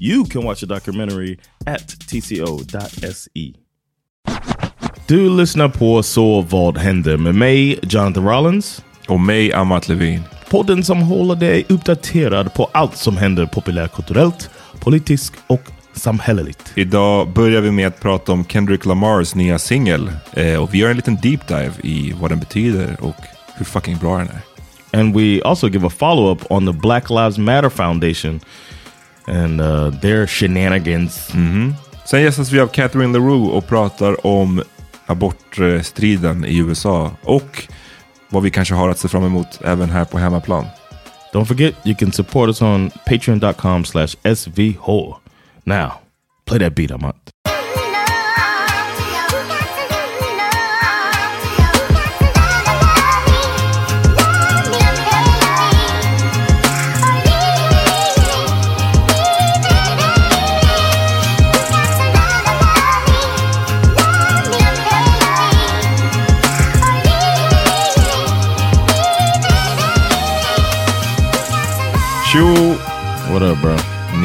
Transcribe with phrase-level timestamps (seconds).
[0.00, 3.52] You can watch the documentary at tco.se.
[5.08, 8.84] Du lyssnar på Så vad händer med mig, Jonathan Rollins.
[9.08, 10.22] Och mig, Amat Levin.
[10.50, 15.62] Podden som håller dig uppdaterad på allt som händer populärkulturellt, politiskt och
[15.92, 16.72] samhälleligt.
[16.74, 20.10] Idag börjar vi med att prata om Kendrick Lamars nya singel.
[20.32, 23.16] Eh, och vi gör en liten deep dive i vad den betyder och
[23.56, 24.40] hur fucking bra den är.
[25.00, 28.40] And we also give a follow-up on the Black Lives Matter Foundation
[29.26, 31.30] and uh, their shenanigans.
[32.04, 34.62] Sen gästas vi av Catherine LaRue och pratar om
[35.06, 37.68] abortstriden i USA och
[38.28, 40.66] vad vi kanske har att se fram emot även här på hemmaplan.
[41.32, 45.16] Don't forget, you can support us on patreon.com slash svh.
[45.64, 45.92] Now,
[46.44, 47.16] play that beat, Amat.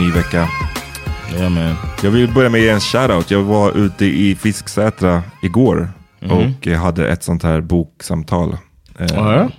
[0.01, 0.47] Ny vecka.
[1.41, 1.75] Man.
[2.03, 3.31] Jag vill börja med en shoutout.
[3.31, 5.89] Jag var ute i Fisksätra igår
[6.29, 8.57] och jag hade ett sånt här boksamtal.
[8.99, 9.49] Eh, Ja, ja.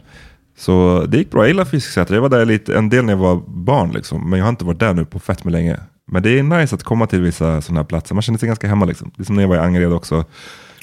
[0.58, 1.40] Så det gick bra.
[1.40, 2.14] Jag gillar Fisksätra.
[2.14, 4.30] Jag var där lite, en del när jag var barn liksom.
[4.30, 5.76] Men jag har inte varit där nu på fett med länge.
[6.06, 8.14] Men det är nice att komma till vissa sådana här platser.
[8.14, 9.10] Man känner sig ganska hemma liksom.
[9.16, 10.24] Det är som när jag var i Angered också.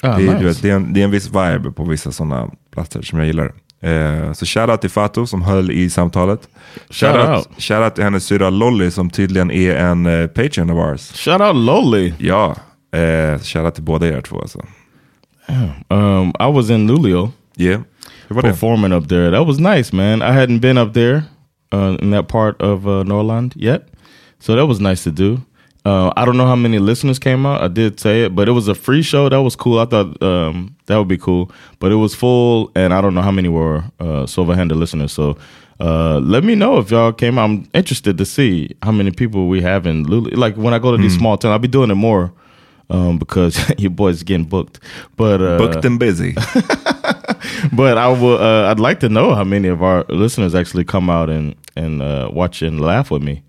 [0.02, 0.44] Ah, det, är, nice.
[0.44, 3.26] vet, det, är en, det är en viss vibe på vissa sådana platser som jag
[3.26, 3.52] gillar.
[3.82, 6.48] Eh, så shoutout till Fatou som höll i samtalet.
[6.90, 11.12] Shoutout Shout shoutout till hennes syrra Lolly som tydligen är en uh, Patreon of ours.
[11.14, 12.14] Shout out Loli.
[12.18, 12.56] Ja,
[12.92, 14.58] eh, shoutout till båda er två alltså.
[15.88, 17.82] Um, I was in Luleå Yeah.
[18.28, 19.30] Performing up there.
[19.30, 20.22] That was nice, man.
[20.22, 21.24] I hadn't been up there
[21.72, 23.88] uh, in that part of uh, Norrland yet,
[24.38, 25.42] so that was nice to do.
[25.84, 27.62] Uh, I don't know how many listeners came out.
[27.62, 29.28] I did say it, but it was a free show.
[29.28, 29.78] That was cool.
[29.78, 31.50] I thought um, that would be cool.
[31.78, 35.12] But it was full, and I don't know how many were uh, silver-handed listeners.
[35.12, 35.38] So
[35.80, 37.38] uh, let me know if y'all came.
[37.38, 40.30] I'm interested to see how many people we have in Lulu.
[40.36, 42.30] Like when I go to these small towns, I'll be doing it more
[42.90, 44.80] um, because your boy's getting booked.
[45.16, 46.34] But uh, Booked and busy.
[47.72, 48.38] but I will.
[48.38, 52.02] Uh, I'd like to know how many of our listeners actually come out and and
[52.02, 53.42] uh, watch and laugh with me.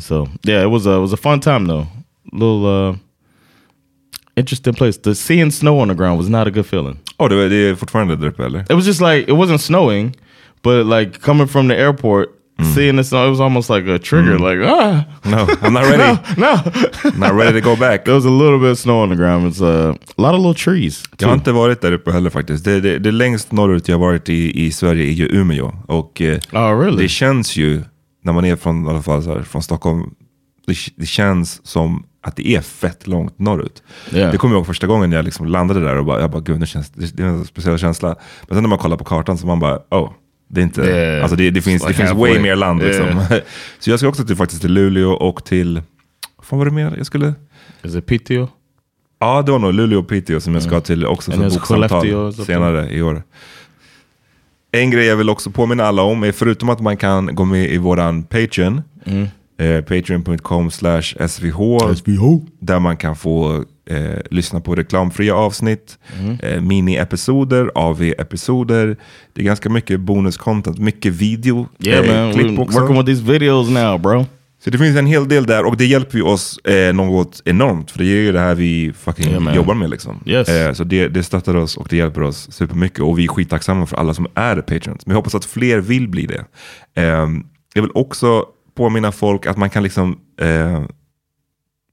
[0.00, 1.86] So yeah, it was a it was a fun time though.
[2.32, 2.96] Little uh,
[4.36, 4.98] interesting place.
[4.98, 6.98] The seeing snow on the ground was not a good feeling.
[7.18, 8.60] Oh, det, det är fortfarande där uppe eller?
[8.60, 10.14] It was just like it wasn't snowing,
[10.62, 12.28] but like coming from the airport,
[12.74, 14.38] seeing the snow, it was almost like a trigger.
[14.38, 16.18] Like ah, No, I'm not ready.
[16.36, 16.54] no.
[17.26, 18.04] not ready to go back.
[18.04, 19.46] There was a little bit of snow on the ground.
[19.46, 21.02] It's uh, a lot of little trees.
[21.18, 22.64] Jag har inte varit där uppe heller faktiskt.
[22.64, 25.72] Det, det, det längst norrut jag varit i, i Sverige är ju Umeå.
[25.86, 27.02] Och eh, Oh, really?
[27.02, 27.82] det känns ju,
[28.22, 30.14] när man är från, i alla fall här, från Stockholm,
[30.66, 33.82] det, det känns som att det är fett långt norrut.
[34.12, 34.32] Yeah.
[34.32, 36.60] Det kommer jag ihåg första gången jag liksom landade där och bara, jag bara, gud,
[36.60, 38.16] det, känns, det, det är en speciell känsla.
[38.48, 40.10] Men sen när man kollar på kartan så man bara, oh,
[40.48, 41.22] det är inte, Yeah.
[41.22, 43.06] alltså det, det finns, det finns way mer land liksom.
[43.06, 43.28] Yeah.
[43.78, 45.82] så jag ska också till, faktiskt till Luleå och till,
[46.50, 47.34] vad var det mer jag skulle?
[47.82, 48.48] Is it Piteå?
[49.18, 52.90] Ja, det var nog Luleå och Piteå som jag ska till också för boksamtal senare
[52.90, 53.22] i år.
[54.72, 57.70] En grej jag vill också påminna alla om är förutom att man kan gå med
[57.70, 59.26] i våran Patreon, Mm.
[59.58, 66.38] eh, patreon.com slash svh, där man kan få eh, lyssna på reklamfria avsnitt, Mm.
[66.42, 68.96] eh, mini-episoder, AV-episoder.
[69.32, 72.32] Det är ganska mycket bonus-content, mycket video, Yeah, eh, man.
[72.34, 72.80] klipp We're också.
[72.80, 74.26] working with these videos now, bro.
[74.64, 77.90] Så det finns en hel del där och det hjälper ju oss eh, något enormt.
[77.90, 80.22] För det är ju det här vi fucking Yeah, jobbar med liksom.
[80.26, 80.48] Yes.
[80.48, 83.00] Eh, så det, det stöttar oss och det hjälper oss supermycket.
[83.00, 85.06] Och vi är skittacksamma för alla som är patrons.
[85.06, 86.44] Men jag hoppas att fler vill bli det.
[86.94, 87.28] Eh,
[87.74, 88.44] jag vill också
[88.76, 90.84] påminna folk att man kan liksom, eh,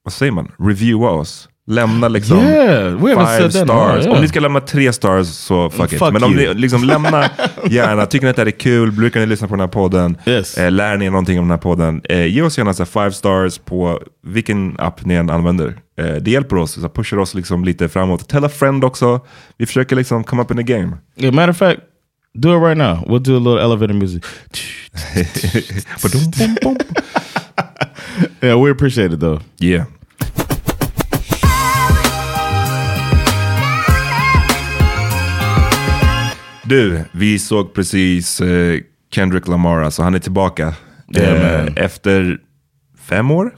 [0.04, 1.50] vad säger man, reviewa oss.
[1.69, 4.06] Lämna liksom Yeah, five stars.
[4.06, 4.16] yeah.
[4.16, 6.00] Om ni ska lämna tre stars så fuck, it.
[6.00, 6.54] Fuck Men om you.
[6.54, 7.30] ni liksom lämna
[7.69, 10.18] gärna, tycker ni att det här är kul, brukar ni lyssna på den här podden,
[10.25, 10.57] Yes.
[10.57, 13.12] eh, lär ni er någonting om den här podden, eh, ge oss gärna så five
[13.12, 15.75] stars på vilken app ni än använder.
[16.00, 18.30] Eh, det hjälper oss, så pushar oss liksom lite framåt.
[18.30, 19.19] Tell a friend också.
[19.57, 20.98] Vi försöker liksom come up in the game.
[21.18, 21.80] Yeah, matter of fact,
[22.38, 22.98] do it right now.
[23.07, 24.24] We'll do a little elevator music.
[28.42, 29.39] Yeah, we appreciate it though.
[29.60, 29.86] yeah.
[36.69, 38.80] Du, vi såg precis eh,
[39.12, 40.74] Kendrick Lamar, alltså han är tillbaka.
[41.18, 42.38] Eh, efter
[43.00, 43.51] fem år.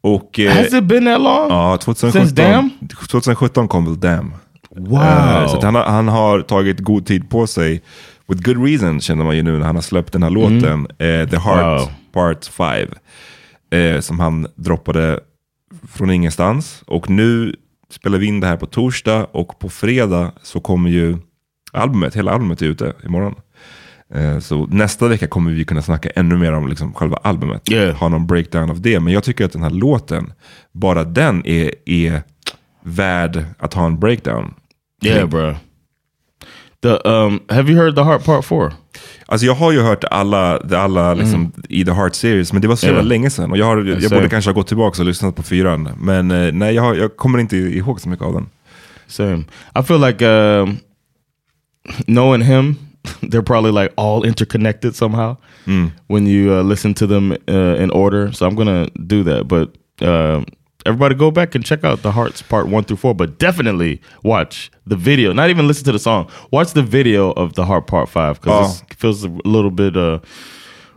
[0.00, 1.50] Och, eh, Has it been that long?
[1.50, 2.70] Ja, Since 2017, Damn?
[3.10, 4.34] 2017 kom väl Damn.
[4.70, 5.02] Wow.
[5.02, 7.82] Eh, så han, har, han har tagit god tid på sig.
[8.26, 10.86] With good reason känner man ju nu när han har släppt den här låten.
[10.98, 11.76] eh, The Heart Mm.
[11.78, 11.88] Wow.
[12.12, 12.88] Part 5.
[13.70, 15.20] Eh, som han droppade
[15.92, 16.82] från ingenstans.
[16.86, 17.54] Och nu
[17.90, 21.16] spelar vi in det här på torsdag och på fredag så kommer ju
[21.74, 23.34] albumet, hela albumet är ute imorgon.
[24.14, 27.70] Eh, Så nästa vecka kommer vi kunna snacka ännu mer om liksom själva albumet.
[27.70, 27.96] Yeah.
[27.96, 29.00] Ha någon breakdown av det.
[29.00, 30.32] Men jag tycker att den här låten,
[30.72, 32.22] bara den är, är
[32.82, 34.54] värd att ha en breakdown.
[35.04, 35.54] Yeah, bro.
[36.82, 38.72] The um, have you heard the Heart Part Four?
[39.26, 42.76] Alltså jag har ju hört alla, alla liksom, i The Heart Series, men det var
[42.76, 43.06] så jävla Mm.
[43.06, 43.18] Yeah.
[43.20, 43.50] länge sedan.
[43.50, 44.16] Och jag, har, jag same.
[44.16, 45.88] borde kanske ha gått tillbaka och lyssnat på fyran.
[46.00, 48.46] Men eh, nej, jag, har, jag kommer inte ihåg så mycket av den.
[49.06, 49.44] Same.
[49.80, 50.76] I feel like um,
[52.06, 52.76] knowing him,
[53.22, 55.36] they're probably like all interconnected somehow
[56.08, 58.32] when you uh, listen to them uh, in order.
[58.32, 59.48] So I'm gonna do that.
[59.48, 59.68] But
[60.06, 60.44] uh,
[60.86, 63.14] everybody, go back and check out the Hearts Part One through Four.
[63.14, 65.32] But definitely watch the video.
[65.32, 66.28] Not even listen to the song.
[66.50, 70.18] Watch the video of the Heart Part Five because it feels a little bit uh,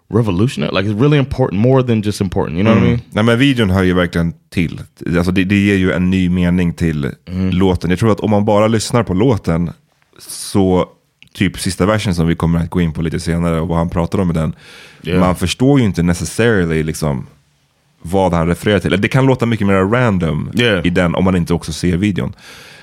[0.10, 0.72] revolutionary.
[0.72, 2.58] Like it's really important, more than just important.
[2.58, 3.02] You know what I mean?
[3.12, 4.82] Nej men videon hör ju verkligen till.
[5.18, 7.12] Alltså det, det ger ju en ny mening till
[7.52, 7.90] låten.
[7.90, 9.72] Jag tror att om man bara lyssnar på låten
[10.20, 10.90] så
[11.34, 13.90] typ sista versen som vi kommer att gå in på lite senare och vad han
[13.90, 14.56] pratar om i den.
[15.04, 15.20] Yeah.
[15.20, 17.28] Man förstår ju inte necessarily liksom
[18.02, 19.02] vad han refererar till.
[19.02, 20.88] Det kan låta mycket mer random Yeah.
[20.88, 22.34] i den om man inte också ser videon.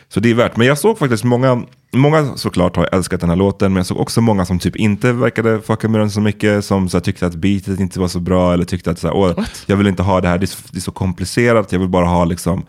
[0.08, 0.56] Så det är värt.
[0.56, 1.62] Men jag såg faktiskt många,
[1.92, 5.12] många såklart har älskat den här låten, men jag såg också många som typ inte
[5.12, 8.20] verkade fucka med den så mycket, som så här, tyckte att beatet inte var så
[8.20, 10.46] bra, eller tyckte att så här, Åh, jag vill inte ha det här, det är,
[10.46, 12.66] så, det är så komplicerat, jag vill bara ha liksom,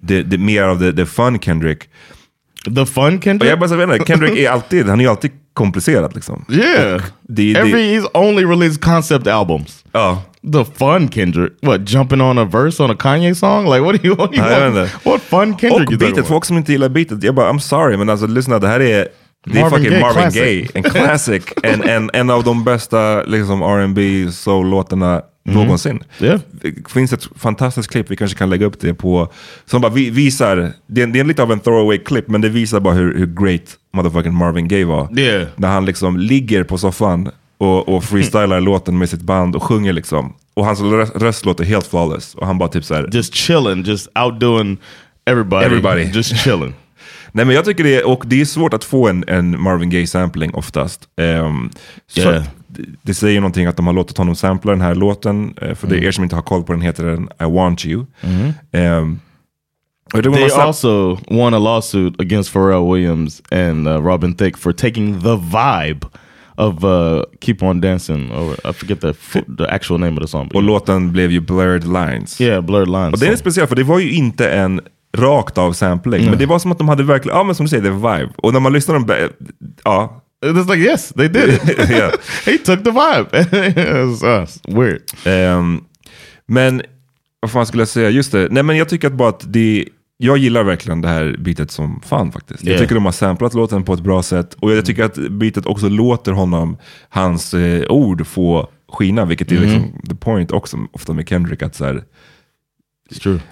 [0.00, 1.88] det, det, mer av det, det fun Kendrick.
[2.64, 3.50] The fun Och Kendrick.
[3.50, 6.44] jag bara inte, Kendrick är alltid, han är alltid komplicerad liksom.
[6.48, 7.02] yeah.
[7.22, 9.84] Det, Every det, he's only released concept albums.
[9.92, 10.22] ja.
[10.52, 11.52] The fun Kendrick.
[11.62, 13.64] What, jumping on a verse on a Kanye song?
[13.64, 14.90] Like what do you, what do you want?
[15.04, 18.10] What fun Kendrick Och beatet, folk som inte gillar beatet, jag bara I'm sorry, men
[18.10, 19.08] alltså lyssna, det här är
[19.44, 20.42] Det är Marvin fucking Gaye, Marvin classic.
[20.42, 21.42] Gaye, en classic.
[21.62, 26.00] en, en, en av de bästa liksom, R&B soul-låtarna någonsin.
[26.20, 26.40] Yeah.
[26.50, 29.32] Det finns ett fantastiskt klipp, vi kanske kan lägga upp det på,
[29.66, 32.48] som bara vi, visar, det är, det är lite av en throwaway klipp, men det
[32.48, 35.18] visar bara hur, hur great motherfucking Marvin Gaye var.
[35.18, 35.48] Yeah.
[35.56, 39.92] När han liksom ligger på soffan och, och freestylar låten med sitt band och sjunger
[39.92, 40.34] liksom.
[40.54, 42.34] Och hans röst, röst låter helt flawless.
[42.34, 44.78] Och han bara typ såhär, Just chilling, just outdoing
[45.26, 45.66] everybody.
[45.66, 46.02] Everybody.
[46.02, 46.74] Just chilling.
[47.32, 49.90] Nej men jag tycker det är, och det är svårt att få en, en Marvin
[49.90, 51.08] Gaye-sampling oftast.
[51.20, 51.70] Ehm,
[52.06, 52.44] så Yeah.
[52.68, 55.54] det, det säger någonting att de har låtit honom sampla den här låten.
[55.62, 56.06] eh, För det Mm.
[56.08, 58.06] er som inte har koll på den heter den I want you.
[58.72, 59.20] Ehm,
[60.14, 64.72] det var They also won a lawsuit against Pharrell Williams and uh, Robin Thicke for
[64.72, 66.06] taking the vibe
[66.56, 68.32] of uh, Keep On Dancing.
[68.32, 69.12] Or I forget the
[69.58, 70.50] the actual name of the song.
[70.54, 72.40] och låten blev ju Blurred Lines.
[72.40, 73.12] yeah, Blurred Lines.
[73.12, 74.80] Och det är speciellt för det var ju inte en
[75.16, 76.24] rakt av sampling.
[76.30, 78.18] Men det var som att de hade verkligen, ja men som du säger, det är
[78.18, 78.32] vibe.
[78.36, 79.28] Och när man lyssnar på dem,
[79.84, 80.18] ja.
[80.44, 81.62] It's like yes, they did it.
[81.90, 82.12] Yeah.
[82.46, 83.28] he took the vibe.
[83.32, 85.00] it's uh, weird.
[85.24, 85.80] Ehm,
[86.46, 86.82] men
[87.40, 88.10] vad fan skulle jag säga?
[88.10, 89.84] Just det, nej men jag tycker att bara att det
[90.16, 92.62] jag gillar verkligen det här bitet som fan faktiskt.
[92.64, 92.80] Jag Yeah.
[92.80, 94.54] tycker de har samplat låten på ett bra sätt.
[94.60, 96.76] Och jag tycker att bitet också låter honom,
[97.08, 99.24] hans eh, ord få skina.
[99.24, 101.62] Vilket är liksom the point också ofta med Kendrick.
[101.62, 102.04] Att så här.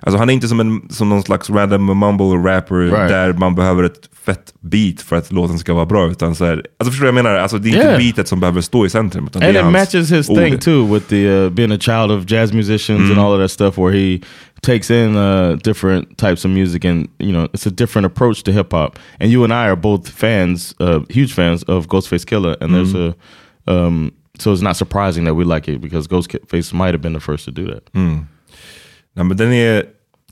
[0.01, 3.09] Alltså han är inte som, en, som någon slags random mumble rapper Right.
[3.09, 6.11] där man behöver ett fett beat för att låten ska vara bra.
[6.11, 7.37] Utan så här, alltså förstår du vad jag menar?
[7.39, 7.99] Alltså det är inte Yeah.
[7.99, 9.27] beatet som behöver stå i centrum.
[9.27, 10.37] Utan and det är it matches his ord.
[10.39, 13.51] thing too with the uh, being a child of jazz musicians and all of that
[13.51, 14.21] stuff where he
[14.63, 18.53] takes in uh, different types of music and you know it's a different approach to
[18.53, 22.57] hip hop and you and I are both fans uh, huge fans of Ghostface Killer
[22.61, 23.15] and there's a
[23.67, 27.21] um, so it's not surprising that we like it because Ghostface might have been the
[27.21, 27.83] first to do that
[29.17, 29.85] Nej, men den är,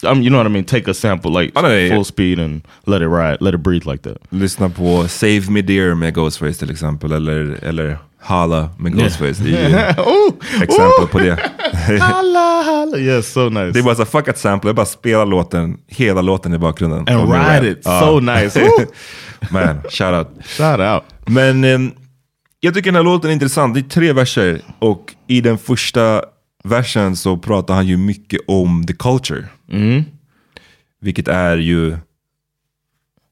[0.02, 1.94] um, you know what I mean take a sample like Oh, yeah, yeah.
[1.97, 5.62] full speed and let it ride let it breathe like that lyssna på Save Me
[5.62, 7.12] Dear med Ghostface till exempel.
[7.12, 9.42] Eller, eller Hala med Ghostface.
[9.42, 11.38] Det är ju oh exempel på det.
[12.00, 12.99] holla, holla.
[12.99, 16.54] yes so nice Det är bara så fuck att sample, bara spela låten, hela låten
[16.54, 16.99] i bakgrunden.
[17.08, 18.00] and ride it Ja.
[18.00, 18.61] so nice!
[19.50, 20.47] Man, shout out.
[20.47, 21.90] shout out Men ehm,
[22.61, 23.75] jag tycker den här låten är intressant.
[23.75, 26.23] Det är tre verser och i den första
[26.64, 29.44] versen så pratar han ju mycket om the culture.
[31.00, 31.96] Vilket är ju...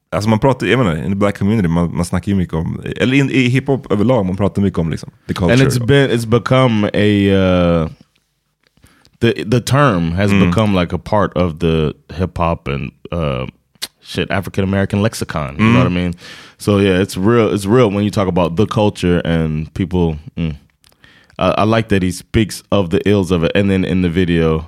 [0.09, 2.81] Alltså man pratar, jag menar, in the black community, man, man snackar ju mycket om,
[2.97, 5.53] eller in, i hiphop överlag, man pratar mycket om liksom, the culture.
[5.53, 7.31] and it's been it's become a
[7.83, 7.89] uh,
[9.19, 13.47] the the term has become like a part of the hip hop and uh,
[14.01, 15.55] shit African American lexicon.
[15.57, 16.13] You know what I mean?
[16.57, 17.53] So yeah, it's real.
[17.53, 20.15] It's real when you talk about the culture and people.
[20.37, 20.55] Mm.
[21.39, 24.09] I, I like that he speaks of the ills of it, and then in the
[24.09, 24.65] video,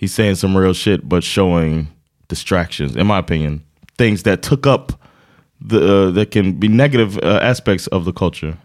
[0.00, 1.86] he's saying some real shit, but showing
[2.28, 2.96] distractions.
[2.96, 3.60] In my opinion,
[3.98, 4.92] things that took up
[5.68, 8.56] the uh, that can be negative uh, aspects of the culture.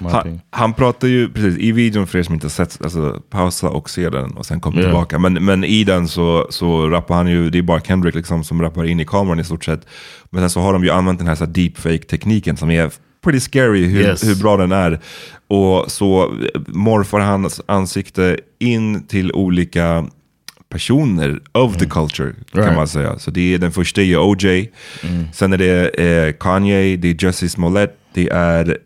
[0.00, 3.68] Han, han pratar ju, precis, i videon för er som inte har sett, alltså pausa
[3.68, 4.82] och se den och sen kom Ja.
[4.82, 5.18] tillbaka.
[5.18, 8.62] Men, men i den så, så rappar han ju, det är bara Kendrick liksom som
[8.62, 9.86] rappar in i kameran i stort sett.
[10.30, 12.90] Men sen så har de ju använt den här, så här deepfake-tekniken som är
[13.20, 14.24] pretty scary hur, Yes.
[14.28, 15.00] hur bra den är.
[15.48, 20.06] Och så eh, morfar hans ansikte in till olika
[20.68, 22.76] personer of the culture kan Right.
[22.76, 23.18] man säga.
[23.18, 24.70] Så det är, den första är OJ,
[25.32, 28.78] sen är det eh, Kanye, det är Jussie Smollett, det är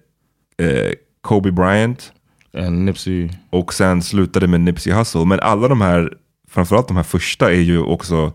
[0.62, 2.12] eh, Kobe Bryant
[2.58, 3.28] and Nipsey.
[3.50, 5.24] och sen slutade med Nipsey Hussle.
[5.24, 6.12] Men alla de här,
[6.50, 8.32] framförallt de här första är ju också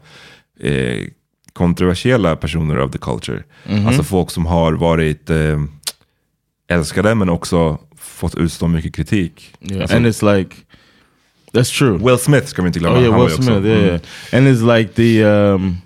[0.59, 1.07] eh,
[1.53, 3.43] kontroversiella personer of the culture.
[3.87, 5.59] Alltså folk som har varit eh,
[6.69, 9.53] älskade men också fått utstå mycket kritik.
[9.59, 10.55] Yeah, Alltså, and it's like
[11.53, 11.97] that's true.
[11.97, 12.97] Will Smith ska vi inte glömma.
[12.97, 13.65] oh yeah, han Will Smith.
[13.65, 14.01] Yeah, mm.
[14.31, 15.81] and it's like the um,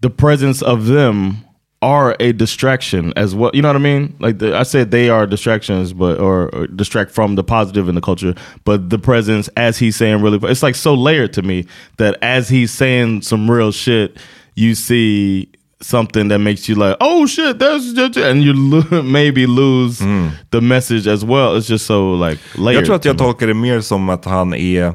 [0.00, 1.36] the presence of them
[1.82, 3.50] are a distraction as well.
[3.52, 4.14] You know what I mean?
[4.20, 7.96] Like the, I said, they are distractions, but or, or distract from the positive in
[7.96, 8.34] the culture.
[8.64, 11.66] But the presence, as he's saying, really, it's like so layered to me
[11.96, 14.16] that as he's saying some real shit,
[14.54, 15.48] you see
[15.82, 20.04] something that makes you like, oh shit, that's just, and you lo- maybe lose
[20.50, 21.56] the message as well.
[21.58, 22.76] It's just so like layered.
[22.80, 24.94] Jag tror att jag tolkar det mer som att han är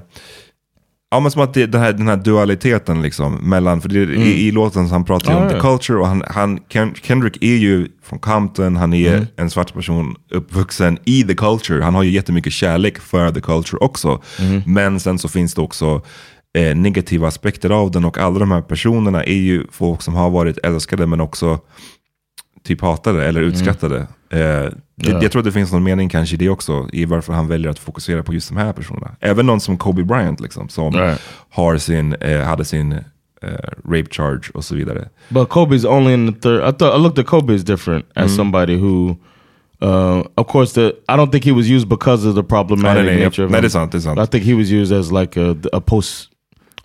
[1.10, 4.48] Ja men som att det, den, här, den här dualiteten liksom mellan, för det, i,
[4.48, 5.62] i låten så han pratar ju Ah, om the ja.
[5.62, 10.15] culture och han, han, Ken, Kendrick är ju från Compton, han är en svart person
[10.32, 11.84] uppvuxen i the culture.
[11.84, 14.22] Han har ju jättemycket kärlek för the culture också.
[14.65, 16.01] Men sen så finns det också
[16.58, 20.30] eh, negativa aspekter av den och alla de här personerna är ju folk som har
[20.30, 21.60] varit älskade men också
[22.64, 23.98] typ hatade eller utskattade.
[24.30, 25.20] Eh, det, Ja.
[25.22, 27.72] Jag tror att det finns någon mening kanske i det också, i varför han väljer
[27.72, 29.12] att fokusera på just de här personerna.
[29.20, 31.22] Även någon som Kobe Bryant liksom, som Right.
[31.50, 33.00] har sin, eh, hade sin eh,
[33.86, 35.10] rape charge och så vidare.
[35.30, 36.60] But Kobe's only in the third.
[36.70, 38.36] I thought I looked at Kobe as different as Mm-hmm.
[38.36, 39.16] somebody who,
[39.82, 43.16] uh, of course, the I don't think he was used because of the problematic nej,
[43.16, 44.20] nej, nature of nej, det är sant, det är sant.
[44.20, 46.30] I think he was used as like a, a post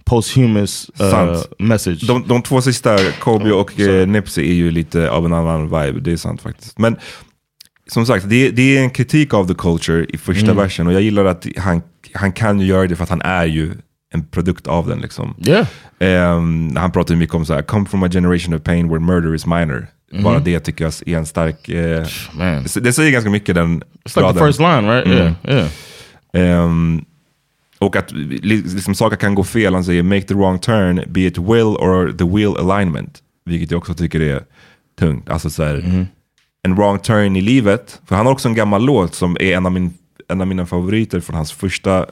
[0.05, 2.07] posthumous uh, message.
[2.07, 6.01] De, de två sista, Kobe och eh, Nipsey, är ju lite av en annan vibe.
[6.01, 6.79] Det är sant faktiskt.
[6.79, 6.97] Men
[7.91, 10.57] som sagt, det, det är en kritik av the culture i första Mm.
[10.57, 10.87] versen.
[10.87, 11.83] Och jag gillar att han,
[12.15, 13.73] han kan ju göra det för att han är ju
[14.15, 15.01] en produkt av den.
[15.01, 15.35] Liksom.
[15.47, 15.67] yeah.
[15.99, 19.35] Ehm, han pratar mycket om så här, come from a generation of pain where murder
[19.35, 19.87] is minor.
[20.13, 20.23] Mm-hmm.
[20.23, 21.69] Bara det tycker jag är en stark...
[21.69, 22.65] Eh, Man.
[22.81, 24.47] det säger ganska mycket den It's like the raden.
[24.47, 25.07] first line, right?
[25.07, 25.19] Mm.
[25.19, 25.69] Yeah, yeah.
[26.65, 27.05] Ehm,
[27.83, 29.75] och att li- liksom, saker kan gå fel.
[29.75, 33.19] Han säger make the wrong turn, be it will or the wheel alignment.
[33.45, 34.43] Vilket jag också tycker är
[34.99, 35.29] tungt.
[35.31, 36.07] Alltså så här,
[36.63, 38.01] en wrong turn i livet.
[38.07, 39.95] För han har också en gammal låt som är en av, min,
[40.29, 42.07] en av mina favoriter från hans första,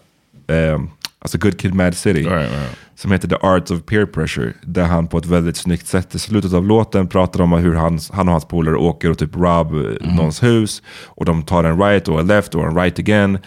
[0.48, 2.22] ehm, alltså Good Kid Mad City.
[2.22, 2.76] Right, right.
[2.94, 4.52] Som heter The Art of Peer Pressure.
[4.62, 7.98] Där han på ett väldigt snyggt sätt i slutet av låten pratar om hur han,
[8.12, 10.82] han och hans polare åker och typ rob eh, någons hus.
[11.04, 13.38] Och de tar en right och en left och en right again.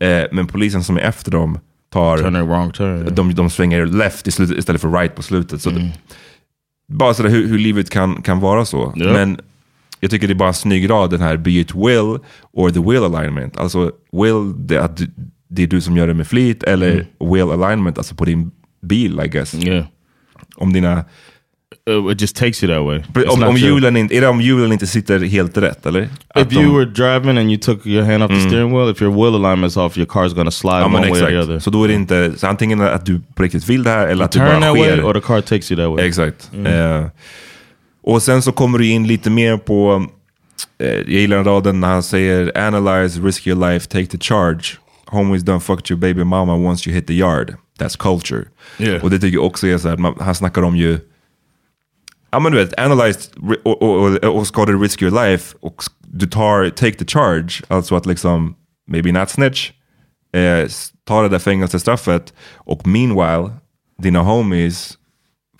[0.00, 1.58] Eh, men polisen som är efter dem
[1.92, 3.14] tar Turn a wrong turn.
[3.14, 5.62] de, de svänger left slutet, istället för right på slutet.
[5.62, 5.92] Så det,
[6.88, 8.92] bara sådär hur, hur livet kan, kan vara så.
[8.96, 9.12] Ja.
[9.12, 9.40] Men
[10.00, 12.18] jag tycker det är bara en snygg rad den här be it will
[12.52, 13.56] or the will alignment.
[13.56, 15.10] Alltså will, det, att du,
[15.48, 18.50] det är du som gör det med flit, eller will alignment, alltså på din
[18.82, 19.54] bil I guess.
[19.54, 19.86] Yeah.
[20.56, 21.04] Om dina...
[21.88, 23.24] Uh, it just takes you that way.
[23.28, 26.08] Om, om hjulen inte, är det om hjulen inte sitter helt rätt eller?
[26.36, 29.12] If you were driving and you took your hand off the steering wheel, if your
[29.12, 31.58] wheel alignment's off, your car's gonna slide ja, one way or the other.
[31.58, 34.24] Så då är det inte, så antingen att du på riktigt vill det här eller
[34.24, 35.04] att Turn bara that way sker.
[35.04, 36.06] or the car takes you that way.
[36.06, 36.50] Exakt.
[36.64, 37.06] Eh,
[38.02, 40.06] och sen så kommer du in lite mer på,
[40.78, 44.64] eh, jag gillar raden när han säger analyze, risk your life, take the charge.
[45.06, 47.54] Homies done fucked your baby mama once you hit the yard.
[47.78, 48.44] That's culture.
[48.78, 49.04] Yeah.
[49.04, 50.98] Och det tycker jag också är så här, man, han snackar om ju,
[52.32, 55.56] ja men du vet, analyze ri- och, och, och, och ska du risk your life
[55.60, 58.54] och du tar, take the charge, alltså att liksom,
[58.90, 59.70] maybe not snitch,
[60.34, 60.68] eh,
[61.06, 63.50] ta det där fängelsestraffet och meanwhile,
[64.02, 64.96] dina homies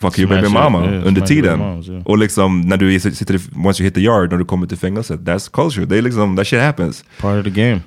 [0.00, 1.58] fuck your baby mama yeah, under tiden.
[1.58, 2.02] moms, yeah.
[2.06, 5.20] Och liksom när du sitter, once you hit the yard, när du kommer till fängelset,
[5.20, 5.86] that's culture.
[5.86, 7.04] Det är liksom, that shit happens.
[7.20, 7.80] Part of the game.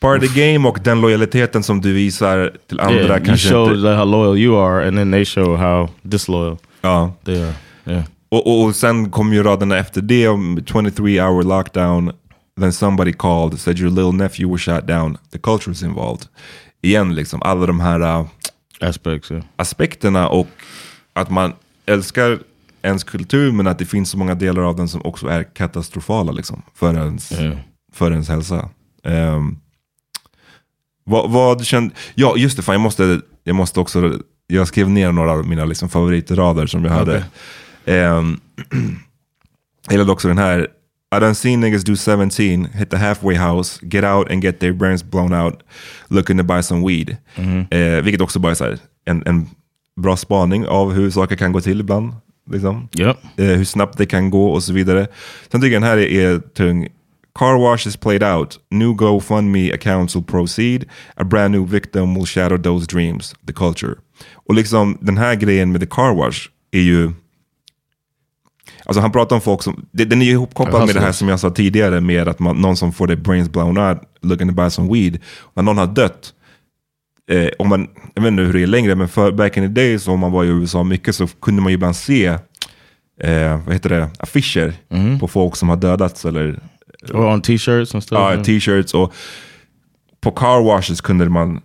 [0.00, 3.48] Part of the game och den lojaliteten som du visar till andra Yeah, you kanske
[3.48, 3.88] show inte...
[3.88, 7.12] how loyal you are, and then they show how disloyal Ja.
[7.24, 7.52] they are.
[7.86, 8.04] Yeah.
[8.28, 12.12] Och, och, och sen kom ju raderna efter det om 23 hour lockdown.
[12.60, 15.18] Then somebody called, said your little nephew was shot down.
[15.32, 16.26] The culture is involved.
[16.82, 18.26] Igen liksom, alla de här uh,
[18.80, 19.30] Aspects.
[19.30, 19.44] Yeah.
[19.56, 20.48] aspekterna och
[21.12, 21.52] att man
[21.86, 22.38] älskar
[22.82, 26.32] ens kultur men att det finns så många delar av den som också är katastrofala
[26.32, 27.58] liksom, för, ens, Yeah.
[27.92, 28.68] för ens hälsa.
[29.04, 29.58] Um,
[31.04, 35.12] vad, vad kände, ja just det, fan, jag, måste, jag måste också, jag skrev ner
[35.12, 37.24] några av mina liksom, favoritrader som jag hade.
[37.86, 38.40] Um,
[39.84, 40.68] jag gillade också den här,
[41.16, 44.72] I done seen niggas do 17, hit the halfway house, get out and get their
[44.72, 45.62] brains blown out,
[46.08, 47.16] looking to buy some weed.
[47.70, 49.46] Eh, vilket också bara är en, en
[50.00, 52.12] bra spaning av hur saker kan gå till ibland.
[52.50, 52.88] Liksom.
[52.98, 53.16] Yep.
[53.36, 55.06] Eh, hur snabbt det kan gå och så vidare.
[55.52, 56.88] Sen tycker jag den här är, är tung.
[57.38, 58.58] Car wash is played out.
[58.70, 60.84] New GoFundMe accounts will proceed.
[61.16, 63.34] A brand new victim will shadow those dreams.
[63.46, 63.94] The culture.
[64.32, 67.12] Och liksom den här grejen med the car wash är ju...
[68.86, 69.86] Alltså han pratar om folk som...
[69.92, 72.56] det- Den är ju ihopkopplad med det här som jag sa tidigare med att man,
[72.56, 75.18] någon som får their brains blown out looking to buy some weed.
[75.54, 76.32] När någon har dött,
[77.30, 79.80] eh, om man, jag vet inte hur det är längre, men för back in the
[79.80, 82.26] days om man var i USA mycket så kunde man ju ibland se
[83.22, 84.72] eh, vad heter det, affischer
[85.20, 86.24] på folk som har dödats.
[86.24, 86.60] Eller
[87.12, 88.18] Or on t-shirts and stuff.
[88.18, 88.94] ja, t-shirts.
[88.94, 89.14] Och
[90.20, 91.60] på car washes kunde man...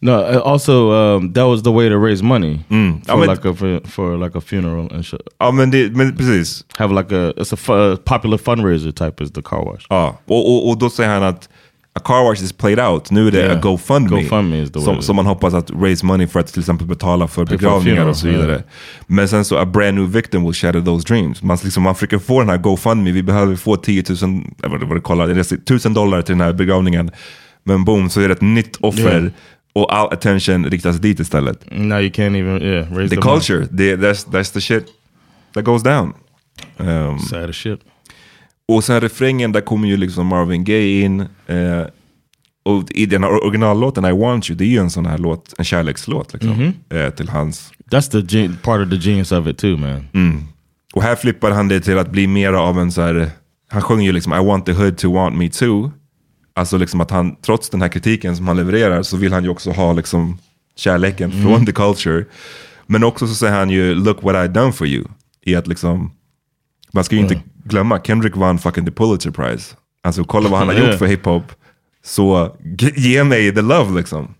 [0.00, 3.00] No, uh, also um, that was the way to raise money Mm.
[3.06, 5.20] for I mean- like a for, for like a funeral and shit.
[5.40, 6.64] Ja men, det, men precis.
[6.76, 9.86] Have like a it's a fu- popular fundraiser type is the car wash.
[9.88, 10.18] Ja.
[10.26, 11.48] Och, och, och då säger han att
[11.94, 13.10] a car wash is played out.
[13.10, 13.56] Nu är det Yeah.
[13.58, 14.22] a GoFundMe.
[14.22, 17.28] GoFundMe is the som, som man hoppas att raise money för att till exempel betala
[17.28, 18.50] för begravningar och så vidare.
[18.50, 18.62] yeah.
[19.06, 21.42] Men sen så a brand new victim will shatter those dreams.
[21.42, 24.16] Man, liksom, man försöker få den här GoFundMe, vi behöver få 10 000,
[24.62, 27.10] jag vet inte vad det kollar, det 1000 dollar till den här begravningen.
[27.64, 29.32] Men boom, så är det ett nytt offer Yeah.
[29.78, 31.70] Och all attention riktas dit istället.
[31.70, 34.86] Now you can't even yeah raise The the culture, the, that's, that's the shit
[35.54, 36.14] that goes down.
[36.76, 37.80] Um, Sad as shit.
[38.68, 41.20] och sen refrängen, där kommer ju liksom Marvin Gaye in.
[41.46, 41.86] Eh,
[42.62, 45.54] och i den här originallåten I want you, det är ju en sån här låt,
[45.58, 47.72] en kärlekslåt liksom, eh, till hans.
[47.90, 50.08] That's the part of the genius of it too, man.
[50.94, 53.30] Och här flippar han det till att bli mer av en så här,
[53.68, 55.90] han sjunger ju liksom I want the hood to want me too.
[56.58, 59.50] Alltså liksom att han, trots den här kritiken som han levererar, så vill han ju
[59.50, 60.38] också ha liksom
[60.76, 62.24] kärleken från the culture.
[62.86, 65.04] Men också så säger han ju look what I done for you.
[65.44, 66.12] I att liksom,
[66.92, 69.74] man ska ju inte glömma, Kendrick vann fucking the Pulitzer Prize.
[70.02, 71.42] Alltså kolla vad han har gjort för hiphop.
[72.04, 74.34] Så ge, ge mig the love liksom.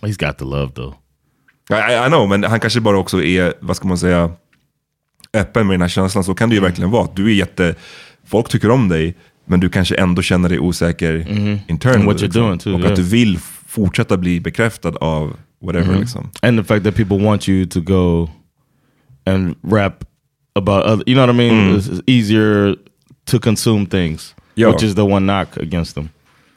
[0.00, 0.94] He's got the love though.
[1.70, 4.30] I, I, I know, men han kanske bara också är, vad ska man säga,
[5.34, 6.24] öppen med den här känslan.
[6.24, 7.08] Så kan det ju verkligen vara.
[7.14, 7.74] Du är jätte,
[8.26, 11.58] folk tycker om dig, men du kanske ändå känner dig osäker internally.
[11.68, 11.94] Mm-hmm.
[11.94, 12.90] And what you're doing too, Och yeah.
[12.92, 16.00] att du vill fortsätta bli bekräftad av whatever Mm-hmm.
[16.00, 16.30] liksom.
[16.42, 18.30] And the fact that people want you to go
[19.26, 20.04] and rap
[20.54, 21.76] about other, you know what I mean?
[21.76, 22.76] It's, it's easier
[23.24, 24.72] to consume things, Yeah.
[24.72, 26.08] which is the one knock against them.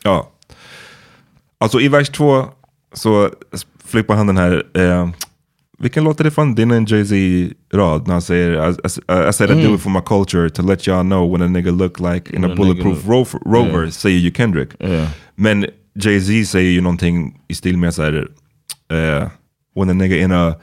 [0.03, 0.31] Ja.
[1.57, 2.45] Alltså i vers två
[2.93, 3.29] så
[3.85, 5.09] flippar han den här, eh,
[5.79, 6.59] vilken låt är det från?
[6.59, 10.01] Är en Jay-Z-rad när han säger I, I, I said I do it for my
[10.01, 13.13] culture to let y'all know when a nigga look like in When a bulletproof nigga
[13.13, 14.69] rover, rover säger ju Kendrick.
[14.79, 15.07] Yeah.
[15.35, 18.27] Men Jay-Z säger ju någonting i stil med såhär,
[18.91, 19.27] eh,
[19.75, 20.55] when a nigga in a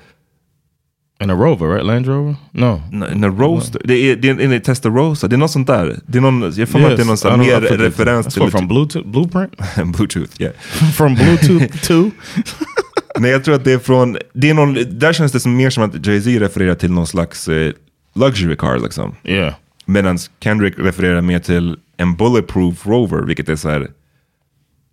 [1.23, 1.85] In a Rover, right?
[1.85, 2.37] Land Rover?
[2.53, 2.83] No.
[2.91, 6.01] in a roaster, det är, det är en Testarossa, det är något sånt där.
[6.07, 8.43] Det är någon, jag får mig att det är någon sån mer referens That's till
[8.43, 9.53] what, from Bluetooth, Blueprint?
[9.97, 10.43] Bluetooth.
[10.43, 10.55] Yeah.
[10.95, 12.11] from Bluetooth 2?
[13.19, 15.71] Nej, jag tror att det är från, det är någon, där känns det som mer
[15.71, 17.73] som att Jay-Z refererar till någon slags eh,
[18.15, 19.15] luxury car liksom.
[19.25, 19.55] Yeah.
[19.87, 23.91] Medan Kendrick refererar mer till en bulletproof rover, vilket är så här,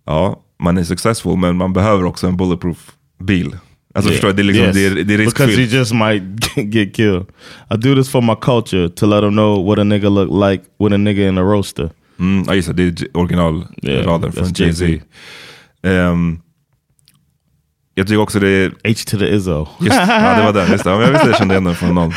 [0.06, 3.56] ja, man är successful men man behöver också en bulletproof bil.
[3.94, 4.74] Alltså förstår du, det är, liksom, Yes.
[4.74, 5.72] det är, det är Because you riskfyllt.
[5.72, 7.26] just might get killed.
[7.70, 10.64] I do this for my culture to let them know what a nigga look like
[10.78, 11.90] with a nigga in a roaster.
[12.18, 14.84] Mm, ja, just det, det är Yeah, originalraden från that's Jay-Z.
[14.84, 15.04] Jay-Z.
[18.00, 19.68] Jag tycker också det är, H to the Izzo.
[19.80, 20.90] just, ja det var den, just det.
[20.90, 22.12] Ja, jag visste jag kände igen den från någon.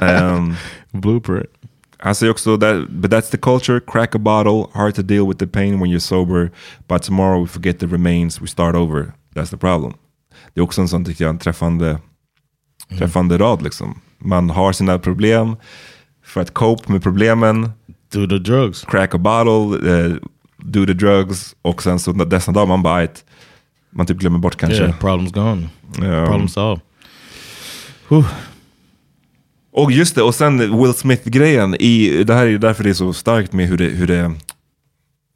[0.00, 0.54] Ehm,
[0.92, 1.46] Blueprint.
[1.98, 5.38] Han säger också that, but that's the culture, crack a bottle, hard to deal with
[5.38, 6.50] the pain when you're sober,
[6.88, 9.12] but tomorrow we forget the remains, we start over.
[9.34, 9.92] That's the problem.
[10.54, 11.98] Det är också en sån, tycker jag, en träffande,
[12.98, 14.00] träffande rad liksom.
[14.18, 15.56] Man har sina problem,
[16.24, 17.70] för att cope med problemen,
[18.12, 18.84] Do the drugs.
[18.84, 20.12] crack a bottle, eh,
[20.58, 23.24] do the drugs, och sen så dessa dagar man bara, "Ajt."
[23.96, 24.82] Man typ glömmer bort kanske.
[24.82, 25.68] Yeah, problem's gone.
[26.08, 26.26] Ja.
[26.26, 26.80] Problem solved.
[28.08, 28.24] Whew.
[29.72, 31.74] Och just det, och sen Will Smith-grejen.
[31.74, 34.32] i Det här är därför det är så starkt med hur det, hur det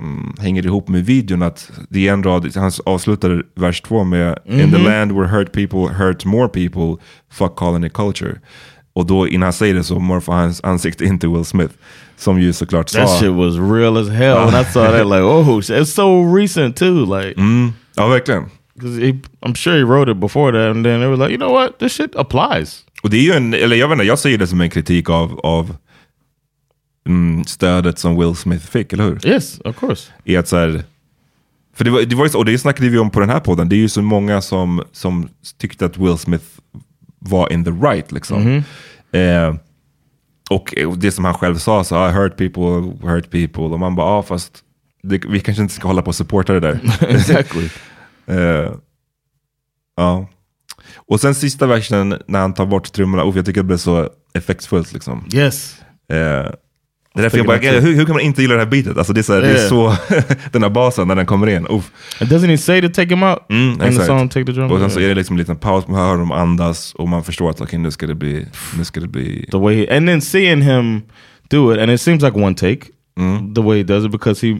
[0.00, 1.42] mm, hänger ihop med videon.
[1.42, 5.52] Att det är en rad, han avslutar vers två med In the land where hurt
[5.52, 8.40] people hurt more people, fuck it culture.
[8.92, 11.74] Och då innan han säger det så morfar hans ansikte inte Will Smith.
[12.16, 13.18] Som ju såklart That sa...
[13.20, 15.06] shit was real as hell when I saw that.
[15.06, 15.76] Like, oh, shit.
[15.76, 17.04] it's so recent too.
[17.18, 18.44] Like, Mm, ja, verkligen.
[18.74, 18.98] because
[19.42, 21.78] I'm sure he wrote it before that, and then they were like, you know what,
[21.78, 22.84] this shit applies.
[23.02, 25.10] Och det är ju en, eller jag vet inte, jag ser det som en kritik
[25.10, 25.76] av, av
[27.08, 29.26] mm, stödet som Will Smith fick, eller hur?
[29.26, 30.12] Yes, of course.
[30.24, 30.84] i att så här,
[31.76, 33.68] för det var, det var ju och det snackade vi om på den här podden,
[33.68, 36.44] det är ju så många som, som tyckte att Will Smith
[37.20, 38.62] var in the right liksom.
[39.12, 39.54] Eh,
[40.50, 44.06] och det som han själv sa, så I hurt people, hurt people, och man bara,
[44.06, 44.64] ah, fast
[45.02, 46.80] det, vi kanske inte ska hålla på och supporta det där.
[47.08, 47.68] exactly.
[48.26, 48.72] Eh,
[49.96, 50.28] ja.
[50.96, 54.08] Och sen sista versen när han tar bort trummorna, oh, jag tycker det blev så
[54.34, 55.28] effektfullt liksom.
[55.34, 55.76] Yes.
[56.12, 56.50] Eh,
[57.14, 58.96] det är därför jag bara, hur, hur kan man inte gilla det här beatet?
[58.98, 59.68] Alltså det är så, här, det är Yeah.
[59.68, 59.96] så
[60.52, 61.66] den här basen när den kommer in.
[61.70, 61.90] Uff.
[62.20, 64.06] And doesn't he say to take him out Mm, the exakt.
[64.06, 64.70] song Take the Drum?
[64.72, 67.24] Och sen så är det liksom en liten paus, man hör dem andas och man
[67.24, 68.46] förstår att okay, nu ska det bli,
[68.78, 69.48] nu ska det bli...
[69.50, 71.02] the way he, and then seeing him
[71.50, 72.80] do it, and it seems like one take
[73.54, 74.58] the way he does it because he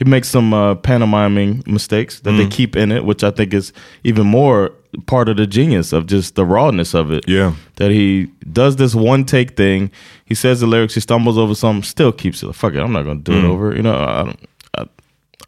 [0.00, 3.70] he makes some uh, pantomiming mistakes that they keep in it, which I think is
[4.02, 4.72] even more
[5.04, 7.28] part of the genius of just the rawness of it.
[7.28, 7.54] Yeah.
[7.76, 9.90] That he does this one take thing.
[10.24, 12.50] He says the lyrics, he stumbles over something, still keeps it.
[12.54, 13.76] Fuck it, I'm not gonna do it over.
[13.76, 14.48] You know, I don't.
[14.78, 14.86] I,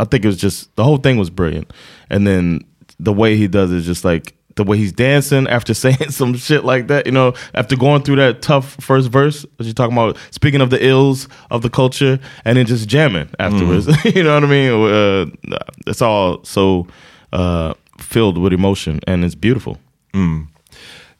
[0.00, 1.72] I think it was just the whole thing was brilliant,
[2.10, 2.62] and then
[3.00, 6.36] the way he does it, is just like the way he's dancing after saying some
[6.36, 7.06] shit like that.
[7.06, 10.70] You know, after going through that tough first verse that you're talking about, speaking of
[10.70, 13.86] the ills of the culture, and then just jamming afterwards.
[14.04, 14.72] you know what I mean?
[14.72, 16.86] Uh, it's all so
[17.32, 19.78] uh, filled with emotion, and it's beautiful.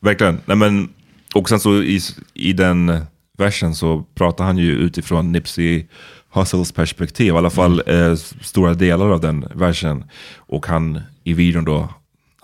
[0.02, 0.40] Verkligen.
[0.46, 0.88] Nej, men,
[1.34, 2.00] och sen så i,
[2.34, 3.06] i den
[3.38, 5.86] versen så pratar han ju utifrån Nipsey
[6.30, 10.04] Hussles perspektiv, i alla fall eh, stora delar av den versen.
[10.36, 11.88] Och han i videon då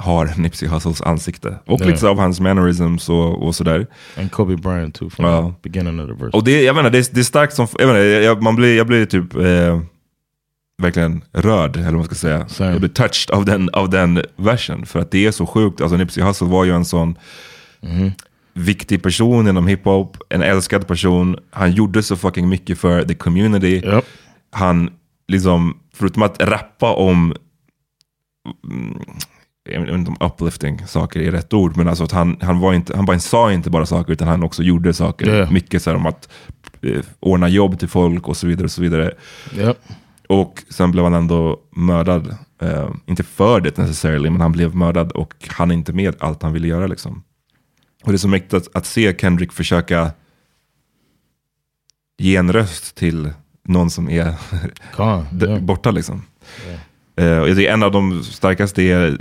[0.00, 1.58] har Nipsey Hussles ansikte.
[1.66, 3.86] Och lite så av hans mannerisms och, och sådär.
[4.18, 5.54] And Kobe Bryant too from Wow.
[5.62, 6.36] the beginning of the verse.
[6.36, 8.76] Och det, jag menar, det, är- det är starkt som, jag menar, jag, man blir,
[8.76, 9.80] jag blir typ eh,
[10.82, 12.48] verkligen rörd, eller vad man ska säga.
[12.48, 12.70] Same.
[12.70, 14.86] Jag blir touched av den, av den versen.
[14.86, 17.18] För att det är så sjukt, alltså Nipsey Hussle var ju en sån
[18.54, 21.36] viktig person inom hiphop, en älskad person.
[21.50, 23.76] Han gjorde så fucking mycket för the community.
[23.86, 24.04] Yep.
[24.50, 24.90] Han,
[25.28, 27.34] liksom, förutom att rappa om
[28.70, 28.98] mm,
[29.68, 32.74] jag vet inte om uplifting saker är rätt ord, men alltså att han, han, var
[32.74, 35.28] inte, han bara sa inte bara saker, utan han också gjorde saker.
[35.28, 35.52] Yeah.
[35.52, 36.28] Mycket så här om att
[36.82, 38.64] eh, ordna jobb till folk och så vidare.
[38.64, 39.12] Och så vidare.
[39.56, 39.78] Yep.
[40.28, 42.36] Och sen blev han ändå mördad.
[42.62, 46.42] Eh, inte för det necessarily, men han blev mördad och han är inte med allt
[46.42, 46.86] han ville göra.
[46.86, 47.22] Liksom.
[48.04, 50.10] Och det är så mäktigt att, att se Kendrick försöka
[52.18, 53.30] ge en röst till
[53.68, 54.34] någon som är
[54.96, 55.24] Gone.
[55.32, 55.60] d- Yeah.
[55.62, 55.90] borta.
[55.90, 56.22] Liksom.
[57.16, 59.20] Och jag tycker en av de starkaste är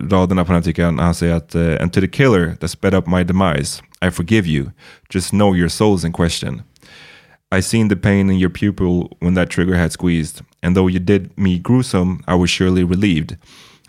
[0.00, 2.54] raderna på den här tycker jag, när han säger att eh, And to the killer
[2.60, 4.66] that sped up my demise, I forgive you.
[5.10, 6.62] Just know your soul's in question.
[7.58, 10.98] I seen the pain in your pupil when that trigger had squeezed, and though you
[11.04, 13.36] did me gruesome, I was surely relieved.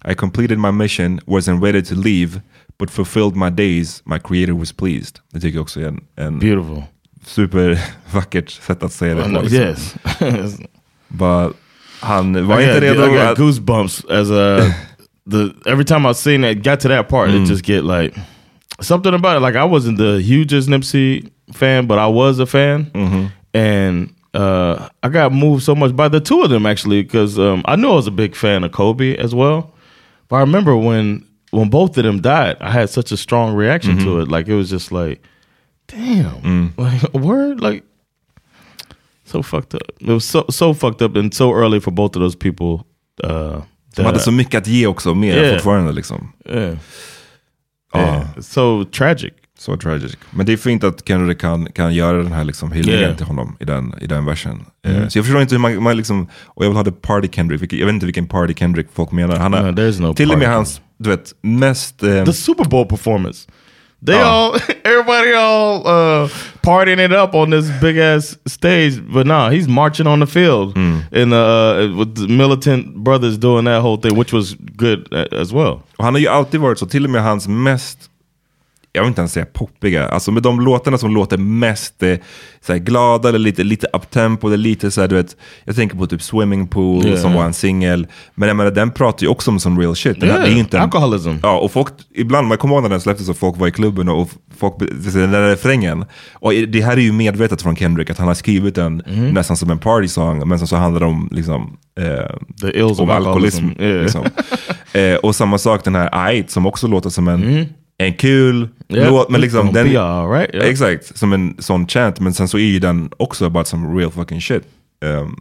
[0.06, 2.42] I completed my mission, wasn't ready to leave,
[2.80, 5.20] but fulfilled my days, my creator was pleased.
[5.34, 6.84] Det tycker jag också är en, en Beautiful.
[7.26, 9.30] supervackert sätt att säga det på.
[9.42, 9.58] liksom.
[9.60, 9.96] Yes.
[11.08, 11.52] Bara,
[12.00, 13.38] han var I inte got, redo I got att...
[13.38, 14.74] goosebumps as a
[15.28, 17.44] the every time I've seen it, got to that part, Mm.
[17.44, 18.16] it just get like
[18.82, 19.40] something about it.
[19.42, 23.26] Like I wasn't the hugest Nipsey fan, but I was a fan, Mm-hmm.
[23.54, 27.64] and uh, I got moved so much by the two of them actually because um,
[27.66, 29.74] I knew I was a big fan of Kobe as well.
[30.28, 33.96] But I remember when when both of them died, I had such a strong reaction
[33.98, 34.06] Mm-hmm.
[34.06, 34.28] to it.
[34.28, 35.22] Like it was just like,
[35.88, 36.78] damn, Mm.
[36.78, 37.84] like a word, like
[39.26, 39.82] so fucked up.
[40.00, 42.86] It was so so fucked up and so early for both of those people.
[43.24, 43.62] Uh,
[43.98, 45.54] De hade så mycket att ge också, mer Yeah.
[45.54, 45.92] fortfarande.
[45.92, 46.32] Liksom.
[46.50, 46.76] yeah.
[47.94, 49.34] It's so tragic.
[49.60, 50.18] så tragic.
[50.32, 53.16] Men det är fint att Kendrick kan, kan göra den här liksom hyllningen Yeah.
[53.18, 54.66] till honom i den, i den versen.
[54.88, 57.28] Eh, Så jag förstår inte hur man, man liksom, och jag vill ha the party
[57.32, 59.36] Kendrick, vilket, jag vet inte vilken party Kendrick folk menar.
[59.38, 62.04] Han har, No, no till och med hans, du vet, mest...
[62.04, 63.50] Eh, The Super Bowl performance.
[64.02, 64.24] They Oh.
[64.24, 64.56] all,
[64.86, 66.28] everybody all uh,
[66.62, 70.74] partying it up on this big ass stage, but nah, he's marching on the field
[70.76, 71.00] Hmm.
[71.12, 75.52] and uh, with the militant brothers doing that whole thing, which was good uh, as
[75.54, 75.82] well.
[76.00, 77.98] Han har ju alltid varit så, till och med hans mest,
[78.94, 82.16] jag vill inte ens säga poppiga, alltså med de låtarna som låter mest eh,
[82.62, 85.98] så här, glada eller lite, lite uptempo, eller lite så här, du vet, jag tänker
[85.98, 87.22] på typ Swimming Pool Yeah.
[87.22, 90.20] som var en singel, men jag menar, den pratar ju också om som real shit.
[90.20, 91.32] Den här, Yeah, det är inte en, alcoholism.
[91.44, 94.10] Ja, och folk, ibland, man kommer ihåg när den släpptes och folk var i klubben
[94.10, 94.74] och folk,
[95.14, 96.06] den där refrängen.
[96.34, 99.32] Och det här är ju medvetet från Kendrick, att han har skrivit den Mm-hmm.
[99.32, 103.66] nästan som en party song, men som så handlar det om liksom, eh, om alkoholism.
[103.80, 104.02] Yeah.
[104.02, 104.26] Liksom.
[104.94, 107.66] eh, och samma sak den här Ait som också låter som en,
[107.98, 108.70] en kul.
[108.90, 109.30] Yeah, låt.
[109.30, 110.70] Men liksom, den, right, yeah.
[110.70, 112.20] Exakt, som en sån chant.
[112.20, 114.64] Men sen så är ju den också about some real fucking shit.
[115.06, 115.40] Um,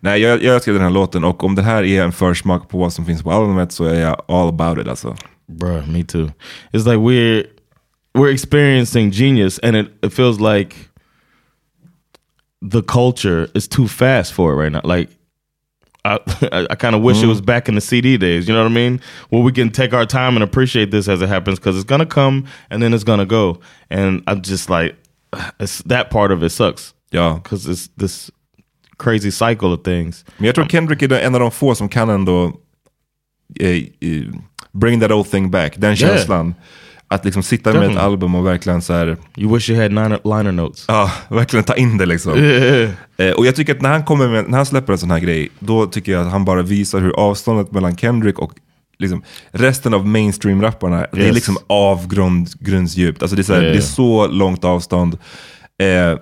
[0.00, 2.78] nej, jag, jag älskar den här låten och om det här är en försmak på
[2.78, 5.16] vad som finns på albumet så är jag all about it alltså.
[5.46, 6.30] Bruh, me too.
[6.72, 7.44] It's like we're
[8.14, 10.76] we're experiencing genius, and it, it feels like
[12.60, 14.80] the culture is too fast for it right now.
[14.84, 15.10] Like,
[16.04, 16.18] I
[16.70, 18.48] I, kind of wish it was back in the CD days.
[18.48, 19.00] You know what I mean?
[19.30, 22.06] Where we can take our time and appreciate this as it happens because it's gonna
[22.06, 23.60] come and then it's gonna go.
[23.90, 24.96] And I'm just like,
[25.60, 28.30] it's that part of it sucks Ja, because it's this
[28.98, 30.24] crazy cycle of things.
[30.36, 32.52] men jag tror Kendrick är en av de få som kan ändå
[33.60, 33.84] eh,
[34.72, 35.76] bring that old thing back.
[35.76, 36.52] Den Yeah.
[37.10, 39.92] Att liksom sitta med ett album och verkligen så här, You wish you had
[40.24, 40.84] liner notes.
[40.88, 42.32] Ja, verkligen ta in det liksom.
[43.20, 45.18] Eh, och jag tycker att när han, kommer med, när han släpper en sån här
[45.18, 48.52] grej, då tycker jag att han bara visar hur avståndet mellan Kendrick och
[48.98, 51.34] liksom, resten av mainstream-rapparna, det är Yes.
[51.34, 53.22] liksom avgrundsdjupt.
[53.22, 53.72] Alltså det, är så här, Yeah.
[53.72, 55.14] det är så långt avstånd.
[55.82, 56.18] Eh,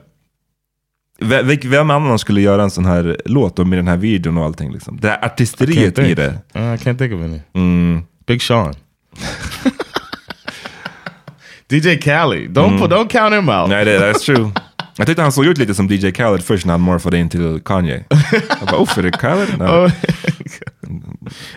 [1.21, 4.45] ve- ve- vem annan skulle göra en sån här låt med den här videon och
[4.45, 4.73] allting?
[4.73, 4.99] Liksom.
[5.01, 6.29] Det här artisteriet i det.
[6.57, 7.41] Uh, I can't think of any.
[7.55, 8.03] Mm.
[8.27, 8.75] Big Sean.
[11.73, 12.51] DJ Khaled.
[12.51, 13.69] Don't put, don't count him out.
[13.69, 14.51] Nej, det that's true.
[14.99, 17.61] Jag tyckte han såg ut lite som DJ Khaled först när han morfade in till
[17.65, 18.05] Kanye.
[18.61, 19.59] Jag bara, är det Khaled?
[19.59, 19.65] No.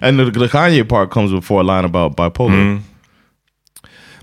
[0.01, 2.81] And the, the Kanye part comes before a line about bipolar.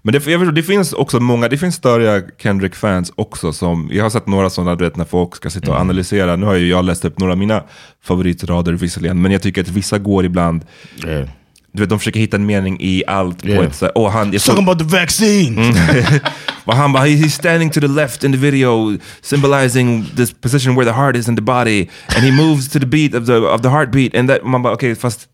[0.02, 3.52] Men det, jag vet, det finns också många, det finns störiga Kendrick-fans också.
[3.52, 6.36] som Jag har sett några sådana, du vet när folk ska sitta och analysera.
[6.36, 7.62] Nu har ju jag läst upp några av mina
[8.02, 10.64] favoritrader visserligen, men jag tycker att vissa går ibland,
[11.06, 11.28] Yeah.
[11.76, 13.64] Du vet de försöker hitta en mening i allt på Yeah.
[13.66, 15.74] ett så åh han, jag Talking about the vaccine.
[16.64, 20.90] och han bara, he's standing to the left in the video, symbolizing this position where
[20.92, 23.62] the heart is in the body, and he moves to the beat of the, of
[23.62, 25.28] the heartbeat, and that, man bara, okej fast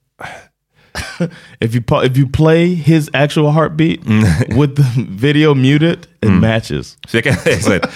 [1.61, 4.00] if you if you play his actual heartbeat
[4.61, 6.96] with the video muted, it matches.
[7.09, 7.87] Så jag kan, exakt.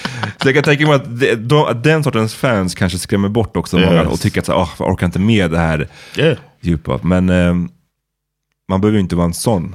[0.42, 3.78] så jag kan tänka mig att, de, att den sortens fans kanske skrämmer bort också
[3.78, 4.06] många Yes.
[4.12, 6.36] och tycker att så, oh, jag orkar inte med det här Yeah.
[6.60, 7.00] djupa.
[7.02, 7.68] Men ehm,
[8.68, 9.74] man behöver ju inte vara en sån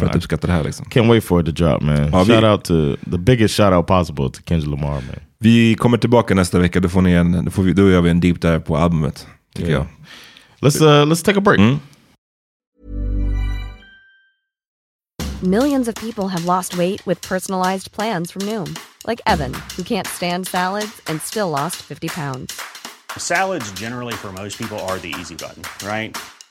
[0.00, 0.64] för att uppskatta det här.
[0.64, 0.86] Liksom.
[0.86, 2.10] can't wait for it to drop, man.
[2.12, 5.02] Ja, vi- shout out to the biggest shout out possible to Kendrick Lamar, man.
[5.38, 8.10] Vi kommer tillbaka nästa vecka, då får ni en, då, får vi, då gör vi
[8.10, 9.26] en deep dive på albumet.
[9.54, 9.86] Tycker Yeah.
[10.60, 10.70] jag.
[10.70, 11.58] Let's uh let's take a break.
[11.58, 11.78] Mm.
[15.42, 18.76] millions of people have lost weight with personalized plans from Noom,
[19.06, 22.60] like Evan, who can't stand salads and still lost 50 pounds.
[23.18, 26.16] Salads, generally, for most people, are the easy button, right?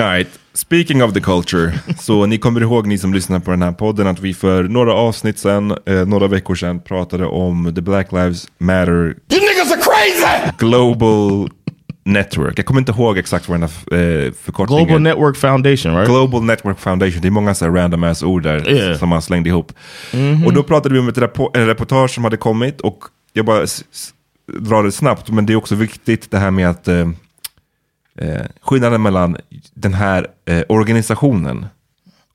[0.00, 1.72] Alright, speaking of the culture.
[2.00, 4.92] Så ni kommer ihåg, ni som lyssnar på den här podden, att vi för några
[4.92, 9.80] avsnitt sedan, eh, några veckor sedan, pratade om the Black Lives Matter You niggas are
[9.80, 10.52] crazy!
[10.58, 11.48] Global
[12.04, 12.58] Network.
[12.58, 16.08] Jag kommer inte ihåg exakt vad den här eh, förkortningen Global Network Foundation, right?
[16.08, 17.20] Global Network Foundation.
[17.22, 18.98] Det är många så här random ass ord där Yeah.
[18.98, 19.72] som man slängde ihop.
[20.46, 21.18] Och då pratade vi om ett
[21.54, 22.98] en reportage som hade kommit och
[23.32, 23.66] jag bara
[24.58, 27.08] drar det snabbt, men det är också viktigt det här med att eh,
[28.18, 29.36] eh, skillnaden mellan
[29.74, 31.66] den här eh, organisationen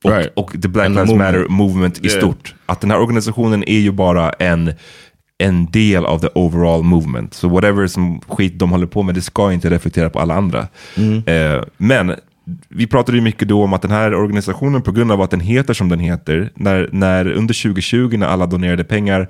[0.04, 0.32] och, Right.
[0.36, 1.14] och the Black And Lives.
[1.16, 2.18] Matter movement i Yeah.
[2.18, 2.56] stort.
[2.66, 4.74] Att den här organisationen är ju bara en,
[5.38, 7.34] en del av the overall movement.
[7.34, 10.68] Så whatever som skit de håller på med, det ska inte reflektera på alla andra.
[11.26, 12.16] Eh, men
[12.70, 15.40] vi pratade ju mycket då om att den här organisationen, på grund av att den
[15.40, 19.30] heter som den heter, när, när under 2020 när alla donerade pengar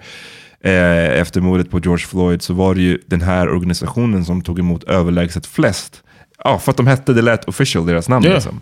[0.64, 4.60] eh, efter mordet på George Floyd så var det ju den här organisationen som tog
[4.60, 6.03] emot överlägset flest.
[6.44, 8.26] Ja, för att de hette, det lät official, deras namn.
[8.26, 8.36] Yeah.
[8.36, 8.62] Liksom.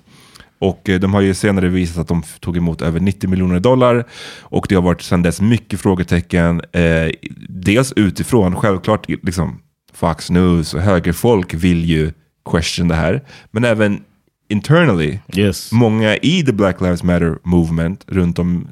[0.60, 4.06] Och eh, de har ju senare visat att de tog emot över 90 miljoner dollar.
[4.40, 6.62] Och det har varit sedan dess mycket frågetecken.
[6.72, 7.12] Eh,
[7.50, 9.60] dels utifrån, självklart liksom
[9.94, 12.12] Fox News och högerfolk vill ju
[12.52, 13.24] question det här.
[13.52, 14.04] Men även
[14.50, 15.72] internally, Yes.
[15.72, 18.68] många i the Black Lives Matter movement runt om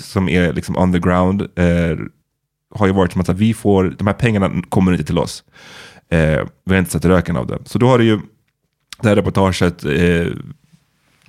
[0.00, 1.98] som är liksom on the ground eh,
[2.74, 5.44] har ju varit som att vi får, de här pengarna kommer inte till oss.
[6.10, 7.58] Eh, vi har inte sett röken av det.
[7.64, 8.20] Så då har det ju
[9.02, 10.26] det här reportaget eh,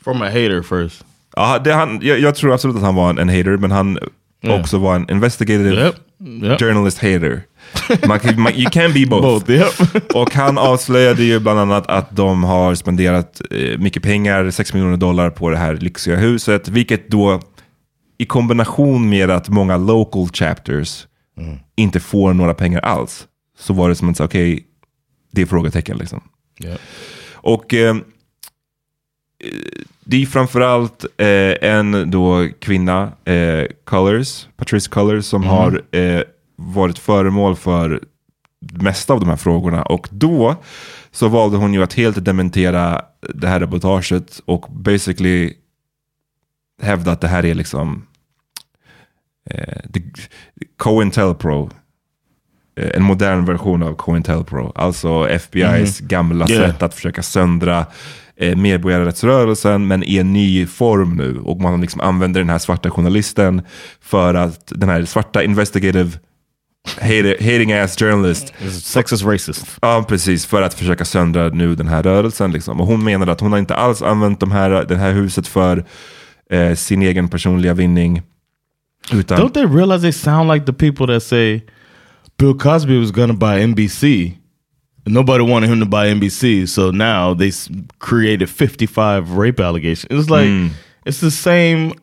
[0.03, 1.05] From a hater first.
[1.35, 3.99] Ja, det, han, jag, jag tror absolut att han var en, en hater, men han
[4.43, 4.59] Yeah.
[4.61, 5.95] också var en investigative Yep.
[6.43, 6.59] Yep.
[6.59, 7.43] journalist hater.
[8.07, 9.21] Man, kan- man, you can be both.
[9.45, 9.67] Both, yep.
[10.15, 14.97] Och han avslöjade ju bland annat att de har spenderat eh, mycket pengar, 6 miljoner
[14.97, 17.41] dollar på det här lyxiga huset, vilket då
[18.17, 21.07] i kombination med att många local chapters
[21.75, 23.27] inte får några pengar alls,
[23.59, 24.66] så var det som att, okej,
[25.31, 26.21] det är frågetecken liksom.
[26.63, 26.79] Yep.
[27.33, 27.95] Och eh,
[30.03, 36.21] det är framförallt eh, en då kvinna, eh, Colors, Patrice Colors, som har eh,
[36.55, 38.03] varit föremål för
[38.59, 39.83] det mesta av de här frågorna.
[39.83, 40.55] Och då
[41.11, 43.01] så valde hon ju att helt dementera
[43.35, 45.53] det här reportaget och basically
[46.81, 48.05] hävda att det här är liksom
[49.49, 49.81] eh,
[50.77, 51.69] COINTELPRO.
[52.77, 54.71] Eh, En modern version av COINTELPRO.
[54.75, 56.67] Alltså FBI's gamla Yeah.
[56.71, 57.85] sätt att försöka söndra
[58.37, 61.39] eh, medborgarrättsrörelsen men i en ny form nu.
[61.39, 63.61] Och man liksom använder den här svarta journalisten
[64.01, 66.11] för att den här svarta investigative
[67.01, 69.77] hater, hating ass journalist Sexist racist.
[69.81, 70.45] Ja, precis.
[70.45, 72.51] För att försöka söndra nu den här rörelsen.
[72.51, 72.81] Liksom.
[72.81, 75.85] Och hon menar att hon har inte alls använt de här, det här huset för
[76.51, 78.21] eh, sin egen personliga vinning.
[79.13, 81.61] Utan, Don't they realize they sound like the people that say
[82.38, 84.38] Bill Cosby was going to buy NBC?
[85.05, 87.51] Nobody wanted him to buy NBC, so now they
[87.99, 90.07] created 55 rape allegations.
[90.11, 90.71] It's like
[91.05, 91.93] it's the same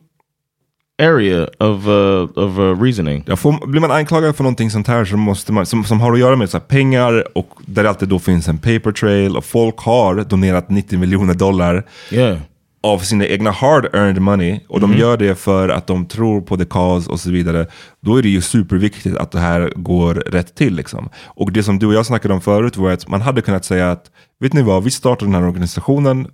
[0.97, 3.23] area of uh, of uh, reasoning.
[3.27, 6.13] Ja, får, blir man anklagad för någonting sånt här så måste man, som, som har
[6.13, 9.45] att göra med så pengar och där det alltid då finns en paper trail och
[9.45, 11.85] folk har donerat 90 miljoner dollar.
[12.11, 12.37] Yeah.
[12.85, 16.65] Av sina egna hard-earned money och de gör det för att de tror på the
[16.65, 17.67] cause och så vidare,
[18.01, 20.75] då är det ju superviktigt att det här går rätt till.
[20.75, 21.09] Liksom.
[21.25, 23.91] Och det som du och jag snackade om förut var att man hade kunnat säga
[23.91, 26.27] att, vet ni vad, vi startade den här organisationen,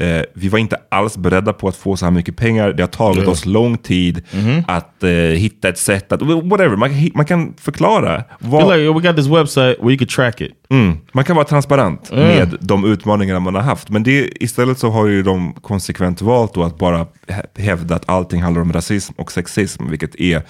[0.00, 2.72] Eh, vi var inte alls beredda på att få så här mycket pengar.
[2.72, 4.22] Det har tagit oss lång tid
[4.66, 8.24] att eh, hitta ett sätt att, whatever, man, man kan förklara.
[8.40, 10.52] Vad, like, we got this website where you could track it.
[10.70, 13.88] mm, man kan vara transparent med de utmaningarna man har haft.
[13.90, 18.42] Men det, istället så har ju de konsekvent valt att bara hä- hävda att allting
[18.42, 20.42] handlar om rasism och sexism, vilket är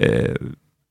[0.00, 0.34] eh,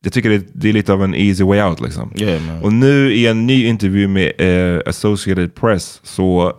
[0.03, 1.81] jag tycker det, det är lite av en easy way out.
[1.81, 2.13] Liksom.
[2.15, 2.63] Yeah.
[2.63, 6.53] Och nu i en ny intervju med eh, Associated Press så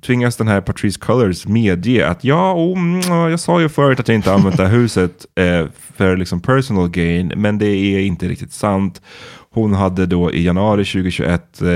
[0.00, 4.08] tvingas den här Patrice Colors medge att ja, oh, mm, jag sa ju förut att
[4.08, 8.28] jag inte använt det här huset eh, för liksom personal gain, men det är inte
[8.28, 9.02] riktigt sant.
[9.50, 11.68] Hon hade då i januari 2021 eh,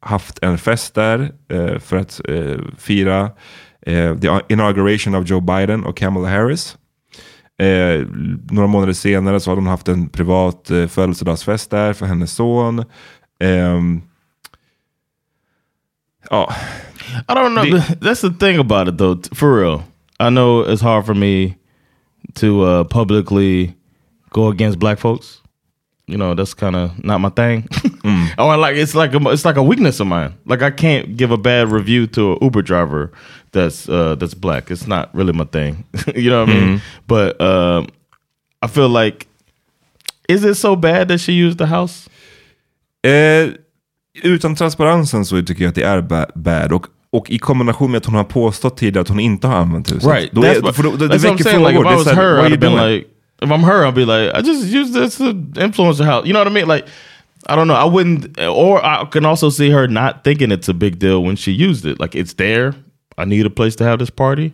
[0.00, 3.30] haft en fest där eh, för att eh, fira
[3.86, 6.76] eh, the inauguration av Joe Biden och Kamala Harris.
[7.62, 8.06] Eh,
[8.50, 12.84] några månader senare så hade hon haft en privat eh, födelsedagsfest där för hennes son.
[13.40, 14.02] Ehm,
[16.32, 16.46] ja,
[17.28, 17.64] I don't know.
[17.64, 19.20] The- That's the thing about it, though.
[19.34, 19.84] For real,
[20.18, 21.56] I know it's hard for me
[22.34, 23.74] to uh, publicly
[24.30, 25.40] go against black folks.
[26.08, 27.68] You know, that's kind of not my thing.
[28.38, 30.34] Or like it's like a, it's like a weakness of mine.
[30.46, 33.12] Like I can't give a bad review to an Uber driver
[33.52, 34.70] that's uh, that's black.
[34.70, 35.84] It's not really my thing.
[36.16, 36.82] you know what I mean?
[37.06, 37.86] But um,
[38.60, 39.28] I feel like,
[40.28, 42.08] is it so bad that she used the house?
[43.04, 43.54] Eh,
[44.22, 46.72] utan transparensen så tycker jag att det är ba- bad.
[46.72, 49.92] Och, och i kombination med att hon har påstått tidigare att hon inte har använt
[49.92, 50.04] huset.
[50.32, 51.68] Då är, what- för då, det, that's väcker frågor.
[51.68, 52.94] Like, if I was her, I'd been doing?
[52.94, 53.06] like,
[53.42, 55.24] if I'm her, I'd be like, I just use this to
[55.64, 56.26] influence the house.
[56.26, 56.68] You know what I mean?
[56.68, 56.84] Like,
[57.46, 57.74] I don't know.
[57.74, 61.36] I wouldn't, or I can also see her not thinking it's a big deal when
[61.36, 61.98] she used it.
[62.00, 62.74] Like, it's there.
[63.18, 64.52] I need a place to have this party.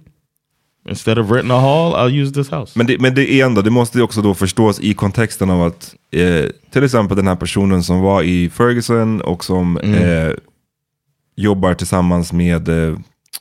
[0.89, 2.73] Instead of renting a hall, I'll use this house.
[2.75, 5.63] Men det, men det är ändå, det måste ju också då förstås i kontexten av
[5.63, 10.31] att eh, till exempel den här personen som var i Ferguson och som eh,
[11.37, 12.99] jobbar tillsammans med, eh,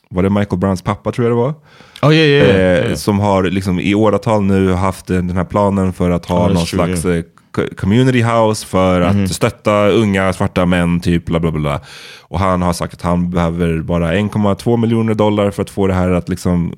[0.10, 1.54] var det Michael Browns pappa tror jag det var?
[2.02, 2.56] oh yeah, yeah.
[2.56, 2.96] eh, yeah.
[2.96, 6.48] Som har liksom i åratal nu haft eh, den här planen för att ha Ja,
[6.54, 11.40] någon true, slags eh, co- community house för att stötta unga svarta män, typ bla
[11.40, 11.82] bla, bla.
[12.22, 15.94] Och han har sagt att han behöver bara 1,2 miljoner dollar för att få det
[15.94, 16.74] här att liksom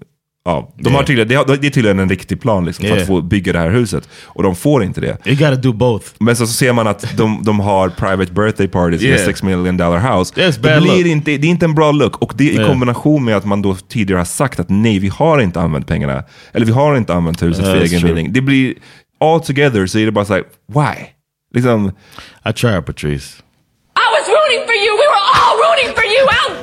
[0.45, 3.01] Ja, de har tydligen, det, har, det är tydligen en riktig plan liksom, för Yeah.
[3.01, 4.09] att få bygga det här huset.
[4.25, 5.17] Och de får inte det.
[5.27, 6.05] you got to do both.
[6.19, 9.25] Men så, så ser man att de, de har private birthday parties med Yeah.
[9.25, 10.33] 6 million dollar house.
[10.35, 11.05] Det, bad blir look.
[11.05, 12.17] inte, det är inte en bra look.
[12.17, 12.67] Och det i Yeah.
[12.69, 16.23] kombination med att man då tidigare har sagt att nej, vi har inte använt pengarna.
[16.53, 18.13] Eller vi har inte använt huset för that's egen true.
[18.13, 18.33] vinning.
[18.33, 18.73] Det blir,
[19.19, 21.05] all together så är det bara så här, why?
[21.55, 21.91] Liksom,
[22.49, 23.27] I try, Patrice.
[24.05, 24.91] I was rooting for you.
[25.01, 26.23] We were all rooting for you.
[26.31, 26.58] How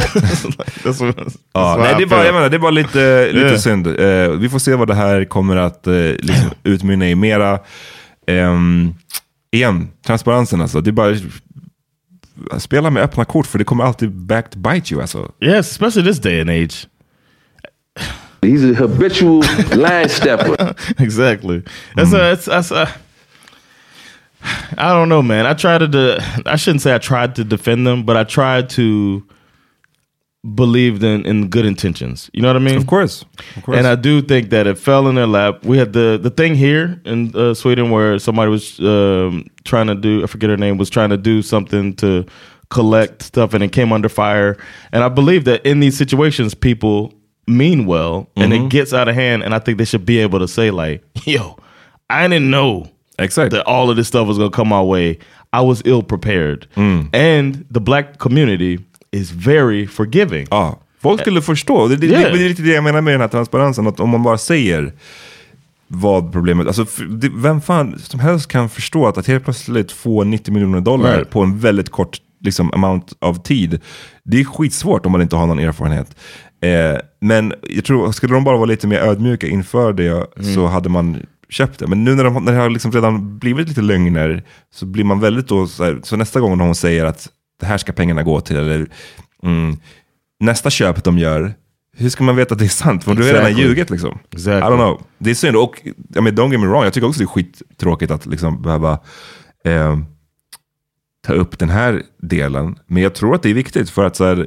[0.00, 2.26] That's what, that's ja, nej, det, är bara, feel.
[2.26, 3.86] jag menar, det är bara lite, lite synd.
[3.86, 7.58] Eh, vi får se vad det här kommer att eh, liksom, utmynna i mera.
[8.26, 8.94] Ehm,
[9.50, 10.80] igen, transparensen alltså.
[10.80, 11.14] Det är bara
[12.58, 15.32] spela med öppna kort för det kommer alltid back to bite you alltså.
[15.40, 16.86] Yes, especially this day and age.
[18.42, 19.42] He's a habitual
[19.72, 20.74] line stepper.
[20.98, 21.62] exactly.
[21.96, 22.88] That's a, it's, that's a,
[24.78, 25.46] I don't know, man.
[25.46, 25.86] I tried to.
[25.86, 29.22] De- I shouldn't say I tried to defend them, but I tried to
[30.54, 32.30] believe in in good intentions.
[32.32, 32.76] You know what I mean?
[32.76, 33.24] Of course.
[33.56, 33.76] Of course.
[33.78, 35.64] And I do think that it fell in their lap.
[35.64, 39.94] We had the the thing here in uh, Sweden where somebody was um, trying to
[39.94, 42.24] do I forget her name was trying to do something to
[42.70, 44.56] collect stuff and it came under fire.
[44.92, 47.12] And I believe that in these situations, people
[47.46, 49.42] mean well and it gets out of hand.
[49.42, 51.58] And I think they should be able to say like, "Yo,
[52.08, 52.88] I didn't know
[53.18, 53.50] Exakt.
[53.50, 55.18] that all of this stuff was going to come our way.
[55.52, 56.66] I was ill prepared."
[57.12, 58.78] And the black community
[59.16, 60.46] is very forgiving.
[60.50, 61.88] Ja, folk skulle förstå.
[61.88, 62.22] Det, det, Yeah.
[62.32, 63.86] det, det är lite det jag menar med den här transparensen.
[63.86, 64.92] Att om man bara säger
[65.92, 66.86] vad problemet alltså,
[67.36, 71.30] Vem fan som helst kan förstå att, att helt plötsligt få 90 miljoner dollar Right.
[71.30, 73.80] på en väldigt kort liksom, amount av tid.
[74.24, 76.16] Det är skitsvårt om man inte har någon erfarenhet.
[76.62, 80.88] Eh, men jag tror, skulle de bara vara lite mer ödmjuka inför det så hade
[80.88, 81.86] man köpt det.
[81.86, 84.42] Men nu när, de, när det har liksom redan blivit lite lögner
[84.74, 87.28] så blir man väldigt då, så, här, så nästa gång när hon säger att
[87.60, 88.86] det här ska pengarna gå till, eller
[89.42, 89.76] mm,
[90.40, 91.54] nästa köp de gör,
[91.96, 93.04] hur ska man veta att det är sant?
[93.04, 94.18] För du har redan ljugit liksom.
[94.30, 94.52] Exactly.
[94.52, 95.02] I don't know.
[95.18, 95.56] Det är synd.
[95.56, 98.62] Och I mean, don't get me wrong, jag tycker också det är skittråkigt att liksom
[98.62, 98.98] behöva
[99.64, 99.98] eh,
[101.26, 102.78] ta upp den här delen.
[102.86, 104.46] Men jag tror att det är viktigt för att så här,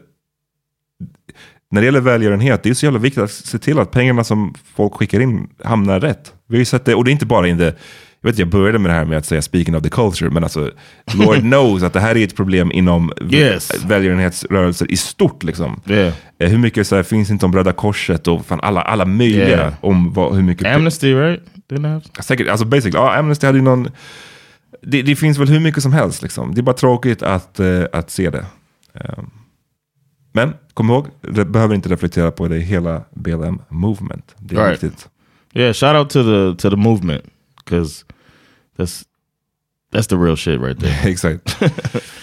[1.72, 4.54] när det gäller välgörenhet, det är så jävla viktigt att se till att pengarna som
[4.76, 6.34] folk skickar in hamnar rätt.
[6.48, 7.74] Vi har ju sett det, och det är inte bara in the,
[8.24, 10.44] jag vet jag började med det här med att säga speaking of the culture, men
[10.44, 10.72] alltså
[11.16, 13.86] Lord knows att det här är ett problem inom Yes.
[13.86, 15.44] välgörenhetsrörelser i stort.
[15.44, 15.82] Liksom.
[15.88, 16.14] Yeah.
[16.40, 19.48] Eh, Hur mycket så här, finns inte om Röda Korset och fan alla, alla möjliga
[19.48, 19.74] Yeah.
[19.82, 20.76] om vad, hur mycket...
[20.76, 21.44] Amnesty, right?
[21.70, 22.02] Didn't have.
[22.24, 23.90] Säkert, alltså basically, ja, Amnesty hade ju någon...
[24.82, 26.54] Det, det finns väl hur mycket som helst liksom.
[26.56, 28.46] Det är bara tråkigt att, eh, att se det.
[28.96, 29.24] Eh,
[30.34, 34.36] men kom ihåg, det behöver inte reflektera på det hela BLM movement.
[34.38, 34.84] Det är Right.
[34.84, 35.10] viktigt.
[35.56, 37.24] Yeah, shout out to the to the movement
[37.64, 38.06] because
[38.76, 39.06] that's
[39.92, 41.00] that's the real shit right there.
[41.08, 41.56] Exakt.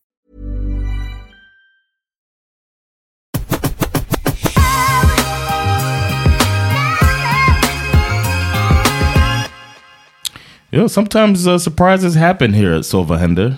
[10.71, 13.57] You know, sometimes uh, surprises happen here at Silverhender.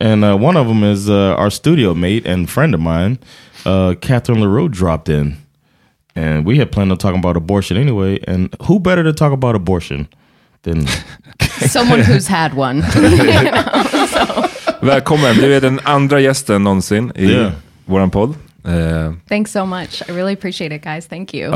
[0.00, 3.18] And uh, one of them is uh, our studio mate and friend of mine,
[3.66, 5.36] uh, Catherine LaRue, dropped in.
[6.16, 8.18] And we had planned on talking about abortion anyway.
[8.26, 10.08] And who better to talk about abortion
[10.62, 10.86] than
[11.68, 12.82] Someone who's had one.
[14.82, 17.52] Välkommen, du är den andra gästen någonsin i Yeah.
[17.86, 18.34] våran podd.
[19.28, 20.02] Thanks so much.
[20.08, 21.06] I really appreciate it, guys.
[21.06, 21.50] Thank you.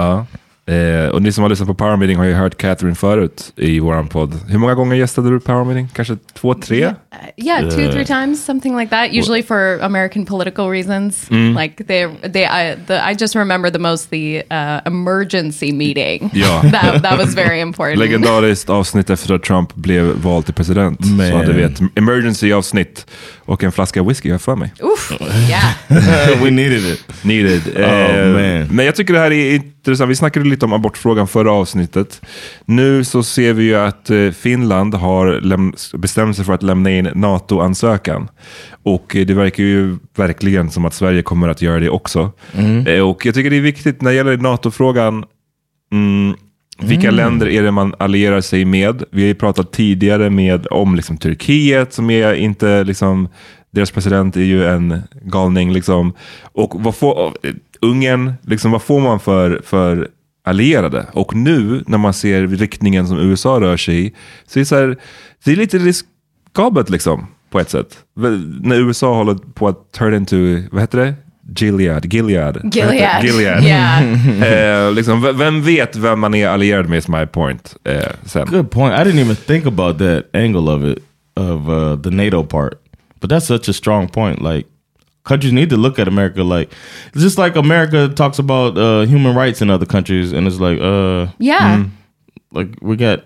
[0.68, 0.74] Ja.
[0.74, 3.80] Eh, och ni som har lyssnat på Power Meeting har ju hört Catherine förut i
[3.80, 4.34] våran podd.
[4.48, 5.88] Hur många gånger gästade du Power Meeting?
[5.94, 6.94] Kanske två, tre?
[7.36, 9.12] Yeah, two, Uh, three times, something like that.
[9.12, 11.30] Usually for American political reasons.
[11.30, 11.54] Mm.
[11.54, 16.30] Like they, they, I, the, I just remember the most the uh, emergency meeting.
[16.38, 16.62] Ja.
[16.72, 17.98] that that was very important.
[17.98, 21.00] Legendariskt avsnitt efter att Trump blev vald till president.
[21.00, 21.30] Man.
[21.30, 23.06] Så hade vi ett emergency avsnitt
[23.48, 24.72] och en flaska whisky jag för mig.
[24.80, 25.12] Oof,
[25.48, 25.74] yeah.
[26.44, 27.04] we needed it.
[27.24, 27.62] Needed.
[27.76, 28.76] Oh, Eh, man.
[28.76, 30.10] Men jag tycker det här är intressant.
[30.10, 32.20] Vi snackade lite om abortfrågan förra avsnittet.
[32.64, 35.40] Nu så ser vi ju att eh, Finland har
[35.96, 38.28] bestämt sig för att lämna in NATO-ansökan.
[38.82, 42.32] Och eh, det verkar ju verkligen som att Sverige kommer att göra det också.
[42.54, 42.86] Mm.
[42.86, 45.24] Eh, Och jag tycker det är viktigt när det gäller NATO-frågan.
[45.92, 46.36] Mm,
[46.82, 47.14] vilka Mm.
[47.14, 49.02] länder är det man allierar sig med?
[49.10, 53.28] Vi har ju pratat tidigare med, om liksom Turkiet som är inte liksom,
[53.70, 55.72] deras president är ju en galning.
[55.72, 56.12] Liksom.
[56.42, 57.32] Och vad får,
[57.80, 60.08] Ungern, liksom, vad får man för, för
[60.44, 61.06] allierade?
[61.12, 64.14] Och nu när man ser riktningen som USA rör sig i,
[64.46, 64.96] så är det, så här,
[65.44, 67.98] det är lite riskabelt liksom, på ett sätt.
[68.60, 70.36] När USA håller på att turn into,
[70.72, 71.14] vad heter det?
[71.52, 72.60] Gilead, Gilead.
[72.70, 73.22] Gilead.
[73.22, 73.62] Gilead.
[73.62, 74.02] Yeah.
[74.88, 77.76] Eh, liksom, vem vet vem man är allierad med, is my point.
[77.84, 78.46] Eh, sen.
[78.46, 78.94] Good point.
[78.94, 80.98] I didn't even think about that angle of it,
[81.36, 82.80] of uh, the NATO part.
[83.20, 84.42] But that's such a strong point.
[84.42, 84.66] Like,
[85.24, 86.70] countries need to look at America like,
[87.12, 90.78] it's just like America talks about uh, human rights in other countries, and it's like,
[90.80, 91.76] uh, Yeah.
[91.78, 91.90] mm,
[92.52, 93.24] like we got,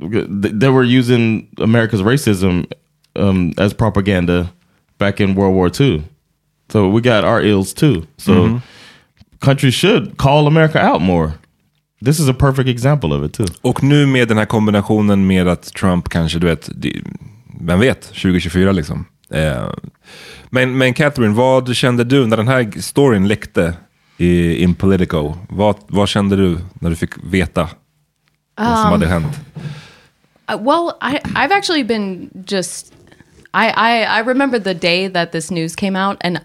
[0.00, 2.64] we got th- they were using America's racism
[3.16, 4.50] um, as propaganda
[4.98, 6.02] back in World War II.
[6.72, 8.02] So we got our ills too.
[8.16, 8.60] So Mhm.
[9.40, 11.30] countries should call America out more.
[12.04, 13.46] This is a perfect example of it too.
[13.62, 16.70] Och nu med den här kombinationen med att Trump kanske, du vet,
[17.60, 19.04] vem vet, 2024 liksom.
[19.30, 19.68] Eh,
[20.50, 23.74] men, men Catherine, vad kände du när den här storyn läckte
[24.16, 25.34] i in Politico?
[25.48, 27.68] Vad, vad kände du när du fick veta
[28.56, 29.40] vad som Um, hade hänt?
[30.50, 32.92] Uh, well, I, I've actually been just.
[33.54, 36.38] I, I I remember the day that this news came out, and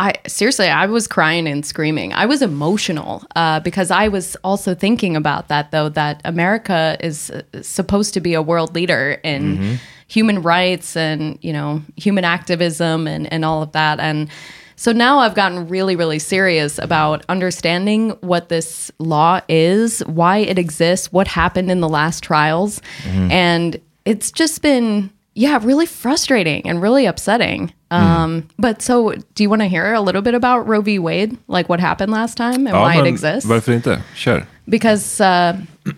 [0.00, 2.12] I seriously, I was crying and screaming.
[2.14, 7.30] I was emotional uh, because I was also thinking about that, though, that America is
[7.30, 9.78] uh, supposed to be a world leader in Mhm.
[10.08, 14.00] human rights and, you know, human activism and, and all of that.
[14.00, 14.28] And
[14.76, 20.58] so now I've gotten really, really serious about understanding what this law is, why it
[20.58, 22.80] exists, what happened in the last trials.
[23.04, 23.30] Mhm.
[23.30, 27.72] And it's just been, yeah, really frustrating and really upsetting.
[27.90, 30.98] Um, But so, do you want to hear a little bit about Roe v.
[30.98, 33.46] Wade, like what happened last time and why it exists?
[33.48, 34.02] varför inte?
[34.14, 34.44] Kör.
[34.68, 35.56] because uh,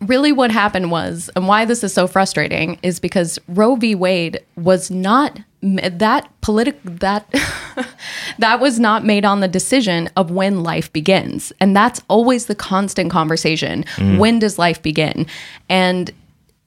[0.00, 4.40] really what happened was and why this is so frustrating is because roe v wade
[4.56, 7.24] was not that politic that
[8.38, 12.54] that was not made on the decision of when life begins and that's always the
[12.54, 14.18] constant conversation Mm.
[14.18, 15.26] when does life begin
[15.68, 16.10] and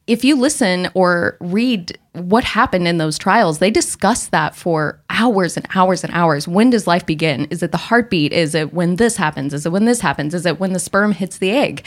[0.08, 5.58] if you listen or read what happened in those trials, they discuss that for hours
[5.58, 6.48] and hours and hours.
[6.48, 7.46] When does life begin?
[7.50, 8.32] Is it the heartbeat?
[8.32, 9.54] Is it when this happens?
[9.54, 10.34] Is it when this happens?
[10.34, 11.86] Is it when the sperm hits the egg?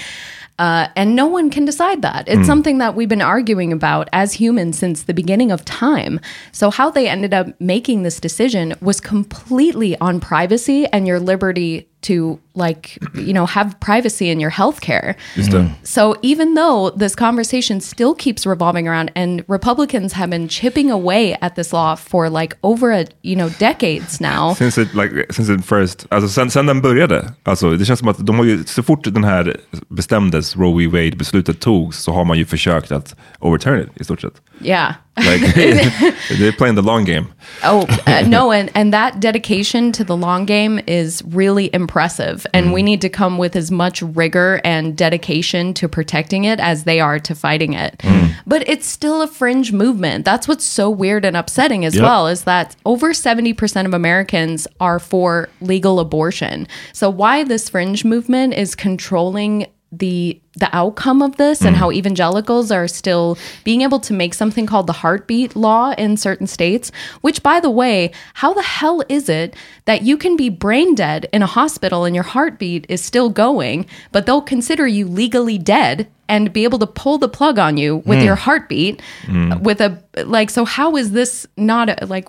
[0.59, 2.27] Uh, and no one can decide that.
[2.27, 2.47] It's Mm.
[2.47, 6.19] something that we've been arguing about as humans since the beginning of time.
[6.51, 11.87] So, how they ended up making this decision was completely on privacy and your liberty
[12.03, 15.15] to, like, you know, have privacy in your healthcare.
[15.35, 15.71] Det.
[15.83, 21.37] So even though this conversation still keeps revolving around and Republicans have been chipping away
[21.41, 24.55] at this law for like over a, you know, decades now.
[24.59, 28.09] Since it, like, since it first, alltså sen, sen den började, alltså det känns som
[28.09, 29.57] att de har ju, så fort den här
[29.89, 30.87] bestämdes, Roe v.
[30.87, 34.35] Wade-beslutet togs, så har man ju försökt att overturn it i stort sett.
[34.61, 34.95] Yeah.
[35.25, 35.55] Like,
[36.39, 37.33] they're playing the long game.
[37.63, 42.73] Oh uh, no, and and that dedication to the long game is really impressive, and
[42.73, 47.01] we need to come with as much rigor and dedication to protecting it as they
[47.01, 48.03] are to fighting it.
[48.47, 50.25] But it's still a fringe movement.
[50.25, 52.03] That's what's so weird and upsetting as Yep.
[52.03, 56.67] well is that over seventy percent of Americans are for legal abortion.
[56.93, 62.71] So why this fringe movement is controlling the the outcome of this and how evangelicals
[62.71, 66.91] are still being able to make something called the heartbeat law in certain states
[67.23, 69.55] which by the way how the hell is it
[69.87, 73.87] that you can be brain dead in a hospital and your heartbeat is still going
[74.13, 77.97] but they'll consider you legally dead and be able to pull the plug on you
[78.05, 78.25] with Mm.
[78.25, 79.61] your heartbeat Mm.
[79.63, 82.29] with a like so how is this not a, like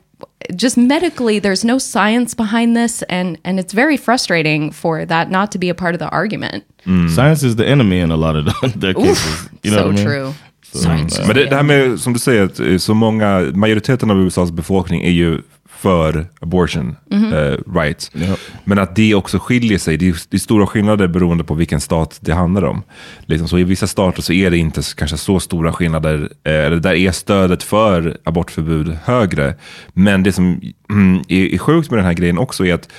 [0.55, 5.51] just medically there's no science behind this and and it's very frustrating for that not
[5.51, 6.63] to be a part of the argument
[7.15, 8.45] Science is the enemy in a lot of
[8.79, 9.49] their Oof, cases.
[9.63, 10.05] You know so what I mean?
[10.05, 10.33] true.
[10.61, 13.51] So, Science uh, Men det, det här med, som du säger, att eh, så många,
[13.53, 15.41] majoriteten av USAs befolkning är ju
[15.79, 17.33] för abortion Mhm.
[17.33, 18.11] eh, rights.
[18.63, 19.97] Men att det också skiljer sig.
[19.97, 22.83] Det är, det är stora skillnader beroende på vilken stat det handlar om.
[23.25, 26.29] Liksom, så I vissa stater så är det inte kanske så stora skillnader.
[26.43, 29.55] Eh, eller där är stödet för abortförbud högre.
[29.93, 32.89] Men det som mm, är, är sjukt med den här grejen också är att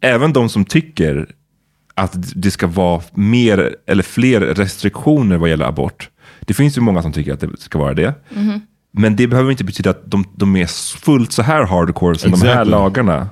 [0.00, 1.26] även de som tycker
[1.94, 6.10] att det ska vara mer eller fler restriktioner vad gäller abort.
[6.40, 8.14] Det finns ju många som tycker att det ska vara det.
[8.30, 8.60] Mhm.
[8.92, 10.66] Men det behöver inte betyda att de, de är
[10.98, 12.70] fullt så här hardcore som de här Exactly.
[12.70, 13.28] lagarna.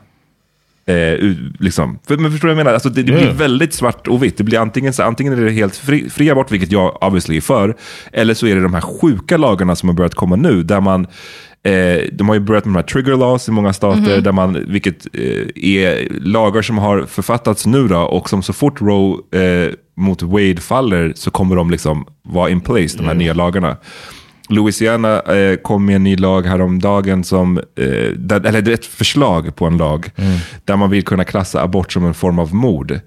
[0.88, 1.98] Eh, liksom.
[2.06, 2.74] För, men förstår du vad jag menar?
[2.74, 3.36] Alltså det, det blir Yeah.
[3.36, 4.36] väldigt svart och vitt.
[4.36, 7.40] Det blir antingen, så, antingen är det helt fri, fri abort, vilket jag obviously är
[7.40, 7.76] för,
[8.12, 11.06] eller så är det de här sjuka lagarna som har börjat komma nu, där man
[11.62, 14.22] Eh, de har ju börjat med de här trigger laws i många stater, Mhm.
[14.22, 15.22] där man, vilket eh,
[15.54, 20.56] är lagar som har författats nu då, och som så fort Roe eh, mot Wade
[20.60, 23.76] faller så kommer de liksom vara in place, de här nya lagarna.
[24.48, 28.86] Louisiana eh, kom med en ny lag häromdagen, som, eh, där, eller det är ett
[28.86, 30.10] förslag på en lag,
[30.64, 33.00] där man vill kunna klassa abort som en form av mord.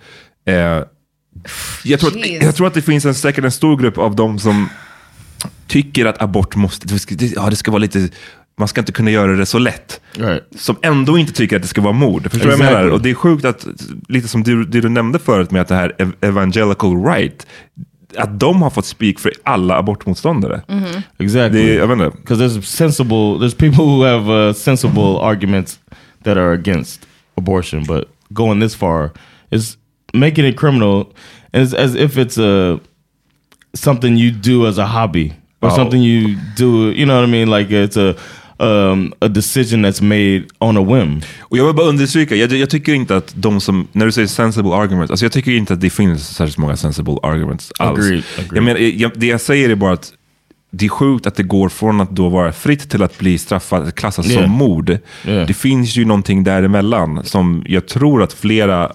[0.46, 0.84] Eh,
[1.84, 4.40] jag, tror att, jag tror att det finns en, säkert en stor grupp av dem
[4.40, 4.70] som
[5.68, 8.10] tycker att abort måste, det ska, det, ja, det ska vara lite,
[8.60, 10.02] man ska inte kunna göra det så lätt.
[10.58, 12.24] Som ändå inte tycker att det ska vara mord.
[12.32, 12.78] Förstår du vad jag Exactly.
[12.84, 12.94] menar?
[12.94, 13.68] Och det är sjukt att,
[14.08, 17.48] lite som du, det du nämnde förut med att det här ev- evangelical right,
[18.18, 20.62] att de har fått speak för alla abortmotståndare.
[21.18, 21.66] Exactly.
[21.66, 22.18] Det, jag vet inte.
[22.18, 25.80] Because there's sensible, there's people who have uh, sensible arguments
[26.24, 27.06] that are against
[27.38, 29.10] abortion, but going this far
[29.52, 29.78] is
[30.14, 31.06] making it criminal
[31.54, 32.80] as as if it's a
[33.74, 35.76] something you do as a hobby or Oh.
[35.76, 36.92] something you do.
[36.92, 37.50] You know what I mean?
[37.50, 38.16] Like it's a
[38.60, 41.22] um, a decision that's made on a whim.
[41.42, 44.28] Och jag vill bara understryka, jag, jag tycker inte att de som, när du säger
[44.28, 48.00] sensible arguments, alltså jag tycker inte att det finns särskilt många sensible arguments alls.
[48.00, 48.58] Agreed, agreed.
[48.58, 50.14] Jag menar, jag, det jag säger är bara att
[50.72, 53.96] det är sjukt att det går från att då vara fritt till att bli straffat,
[53.96, 54.44] klassas Yeah.
[54.44, 54.90] som mord.
[54.90, 55.48] Yeah.
[55.48, 58.92] Det finns ju någonting däremellan som jag tror att flera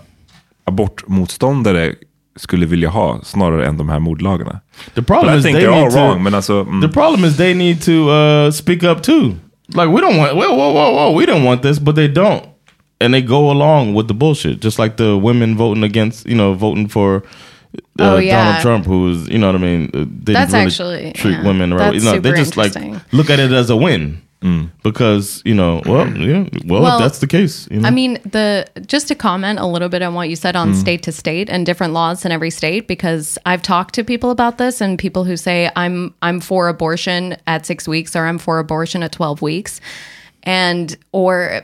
[0.64, 1.94] abortmotståndare
[2.36, 4.60] skulle vilja ha snarare än de här mordlagarna.
[4.94, 6.60] The problem But I is think they they're all need to, wrong, men alltså...
[6.60, 6.80] mm.
[6.80, 9.32] The problem is they need to uh, speak up too.
[9.72, 12.46] Like we don't want, whoa, whoa, whoa, whoa, we don't want this, but they don't.
[13.00, 16.54] and they go along with the bullshit, just like the women voting against, you know,
[16.54, 17.22] voting for.
[17.98, 18.44] Uh, Oh, yeah.
[18.44, 21.44] Donald Trump, who's you know what I mean, uh, didn't That's really actually- treat yeah.
[21.44, 21.92] women right.
[21.92, 22.72] That's You know, they just like
[23.12, 24.22] look at it as a win
[24.82, 27.66] because you know, well, yeah, well, Well, if that's the case.
[27.70, 27.88] You know?
[27.88, 30.80] I mean, the just to comment a little bit on what you said on Mm.
[30.80, 34.58] state to state and different laws in every state, because I've talked to people about
[34.58, 38.58] this and people who say I'm I'm for abortion at six weeks or I'm for
[38.58, 39.80] abortion at twelve weeks,
[40.42, 41.62] and or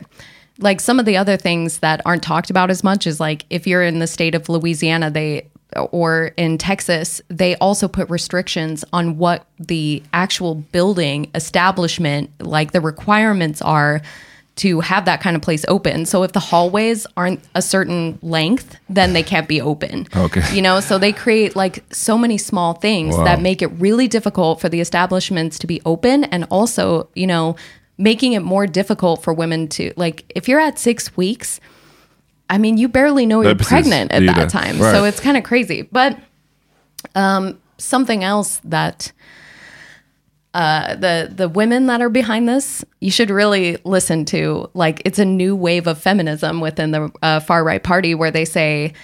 [0.58, 3.66] like some of the other things that aren't talked about as much is like if
[3.66, 9.18] you're in the state of Louisiana, they or in Texas, they also put restrictions on
[9.18, 14.00] what the actual building establishment, like the requirements are
[14.56, 16.04] to have that kind of place open.
[16.04, 20.06] So if the hallways aren't a certain length, then they can't be open.
[20.14, 20.42] Okay.
[20.54, 23.24] You know, so they create like so many small things Wow.
[23.24, 27.56] that make it really difficult for the establishments to be open and also, you know,
[27.96, 31.60] making it more difficult for women to like if you're at 6 weeks,
[32.50, 34.78] I mean, you barely know you're pregnant at that time.
[34.78, 34.92] Right.
[34.92, 35.82] So it's kind of crazy.
[35.82, 36.18] But
[37.14, 39.12] um, something else that
[40.52, 44.68] uh, the the women that are behind this, you should really listen to.
[44.74, 48.44] Like, it's a new wave of feminism within the uh, far right party, where they
[48.44, 48.94] say,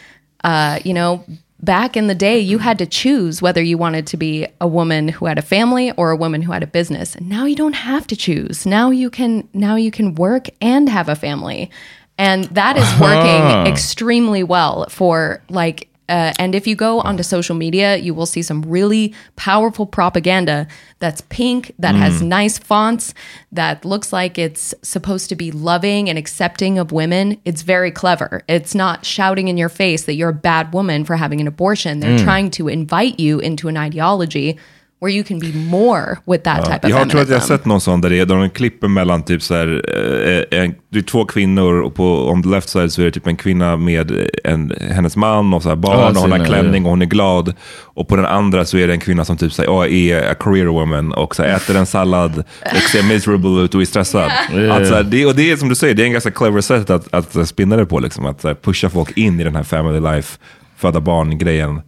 [0.43, 1.25] uh, you know,
[1.63, 5.09] back in the day, you had to choose whether you wanted to be a woman
[5.09, 7.15] who had a family or a woman who had a business.
[7.15, 8.67] And now you don't have to choose.
[8.67, 11.71] Now you can now you can work and have a family,
[12.19, 13.64] and that is working Ah.
[13.67, 15.89] extremely well for like.
[16.09, 20.69] Uh, and if you go onto social media, you will see some really powerful propaganda
[21.01, 22.27] that's pink, that has Mm.
[22.29, 23.12] nice fonts,
[23.51, 27.39] that looks like it's supposed to be loving and accepting of women.
[27.45, 28.45] It's very clever.
[28.47, 31.99] It's not shouting in your face that you're a bad woman for having an abortion.
[31.99, 32.23] They're Mm.
[32.23, 34.57] trying to invite you into an ideology
[35.01, 37.47] where you can be more with that Ja, type of jag tror att jag har
[37.47, 40.75] sett någon sån där det är, där de klipper mellan typ så här, eh, en,
[40.93, 43.37] det är två kvinnor och på on the left side så är det typ en
[43.37, 46.85] kvinna med en, hennes man och så här Ja, barn jag och hon har klänning
[46.85, 47.55] och hon är glad.
[47.83, 50.31] Och på den andra så är det en kvinna som typ så här, ja, är
[50.31, 52.45] a career woman och så här, äter en sallad
[52.75, 54.31] och ser miserable ut och är stressad.
[54.55, 54.77] Yeah.
[54.77, 56.61] Att, så här, det, och det är som du säger, det är en ganska clever
[56.61, 60.01] sätt att, att, spinna det på, liksom, att pusha folk in i den här family
[60.01, 60.39] life,
[60.77, 61.81] föda barn-grejen.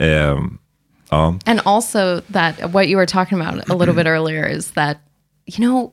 [0.00, 0.38] Eh,
[1.12, 1.34] ja.
[1.46, 5.00] And also that what you were talking about a little bit earlier is that,
[5.46, 5.92] you know,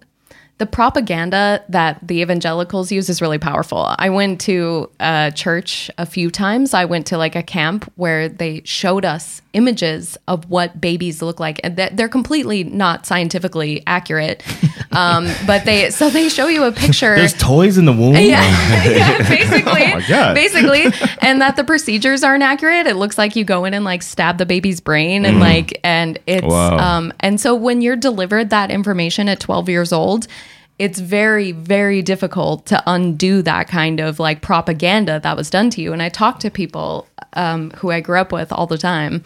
[0.60, 3.96] the propaganda that the evangelicals use is really powerful.
[3.98, 6.74] I went to a church a few times.
[6.74, 11.40] I went to like a camp where they showed us images of what babies look
[11.40, 14.44] like, and that- they're completely not scientifically accurate.
[14.92, 17.14] Um, but they so they show you a picture.
[17.16, 18.16] There's toys in the womb.
[18.16, 18.42] Yeah,
[18.90, 19.84] yeah, basically.
[19.86, 20.34] Oh my God.
[20.34, 20.86] Basically,
[21.22, 22.88] and that the procedures aren't accurate.
[22.88, 25.42] It looks like you go in and like stab the baby's brain and Mm.
[25.42, 26.78] like and it's Wow.
[26.80, 30.26] um and so when you're delivered that information at 12 years old,
[30.80, 35.82] it's very very difficult to undo that kind of like propaganda that was done to
[35.82, 35.94] you.
[35.94, 39.24] And I talk to people um, who I grew up with all the time.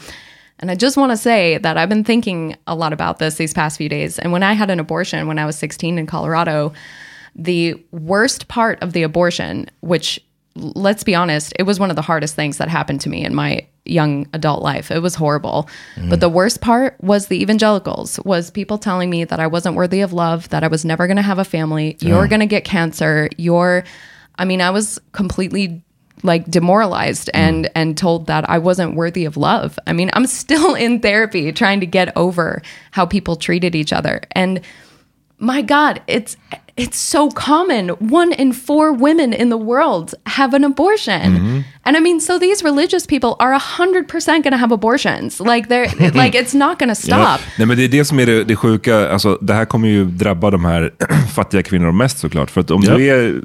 [0.60, 3.54] And I just want to say that I've been thinking a lot about this these
[3.54, 4.18] past few days.
[4.18, 6.74] And when I had an abortion when I was 16 in Colorado,
[7.36, 10.20] the worst part of the abortion, which
[10.56, 13.34] let's be honest, it was one of the hardest things that happened to me in
[13.34, 14.91] my young adult life.
[14.91, 15.69] It was horrible.
[15.95, 16.09] Mm-hmm.
[16.09, 20.01] But the worst part was the evangelicals, was people telling me that I wasn't worthy
[20.01, 22.63] of love, that I was never going to have a family, you're going to get
[22.63, 23.84] cancer, you're
[24.36, 25.84] I mean, I was completely
[26.23, 27.45] like demoralized mm-hmm.
[27.45, 29.77] and and told that I wasn't worthy of love.
[29.86, 32.61] I mean, I'm still in therapy trying to get over
[32.91, 34.21] how people treated each other.
[34.31, 34.61] And
[35.39, 36.38] my god, it's
[36.78, 37.89] it's so common.
[37.99, 41.63] One in four women in the world have an abortion.
[41.86, 45.39] And I mean, so these religious people are 100% going to have abortions.
[45.39, 45.88] Like they're
[46.24, 47.19] like it's not going to stop.
[47.19, 47.38] Ja.
[47.57, 49.09] Nej, men det är det som är det, det sjuka.
[49.09, 50.91] Alltså, det här kommer ju drabba de här
[51.36, 52.51] fattiga kvinnorna mest såklart.
[52.51, 52.97] För att om, Ja.
[52.97, 53.41] du, är,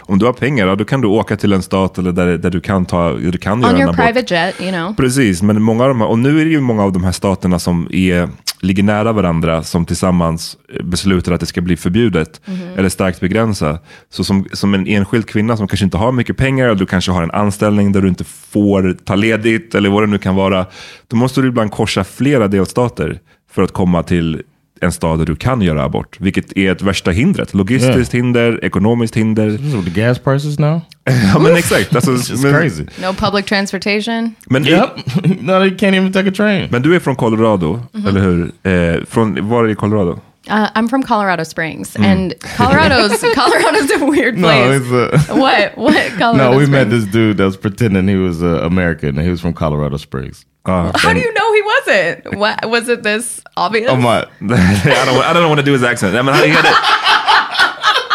[0.00, 2.50] om du har pengar, ja, då kan du åka till en stat eller där, där
[2.50, 4.04] du kan, ta, du kan göra On en your abort.
[4.06, 4.94] private jet, you know.
[4.96, 7.12] Precis, men många av de här, och nu är det ju många av de här
[7.12, 8.28] staterna som är,
[8.62, 12.58] ligger nära varandra som tillsammans beslutar att det ska bli förbjudet Mhm.
[12.78, 13.78] eller starkt begränsa.
[14.10, 17.12] Så som, som en enskild kvinna som kanske inte har mycket pengar, eller du kanske
[17.12, 20.66] har en anställning där du inte får ta ledigt eller vad det nu kan vara,
[21.08, 23.20] då måste du ibland korsa flera delstater
[23.52, 24.42] för att komma till
[24.80, 27.54] en stad där du kan göra abort, vilket är ett värsta hindret.
[27.54, 29.82] Logistiskt hinder, ekonomiskt hinder.
[29.84, 30.80] the gas prices now?
[31.34, 31.94] ja men exakt.
[31.96, 32.10] Alltså,
[32.42, 32.84] men- crazy.
[33.02, 34.34] No public transportation.
[34.46, 34.88] Men, Yep.
[35.40, 36.68] no, they can't even take a train.
[36.70, 38.06] men du är från Colorado, Mhm.
[38.06, 38.52] eller hur?
[38.62, 40.20] Eh, från, var i Colorado?
[40.50, 42.10] Uh, I'm from Colorado Springs, Mm.
[42.10, 44.76] and Colorado's Colorado's a weird No, place.
[44.76, 45.70] it's a, what?
[45.76, 45.96] What?
[46.18, 46.70] Colorado no, we Springs?
[46.70, 49.96] met this dude that was pretending he was uh, American and he was from Colorado
[49.98, 50.44] Springs.
[50.64, 52.36] Ah, How do you know he wasn't?
[52.38, 53.02] What was it?
[53.02, 53.90] This obvious?
[53.90, 54.18] Oh my!
[54.40, 56.14] I don't, I don't want to do his accent.
[56.14, 56.74] Nej, men han, he, had a,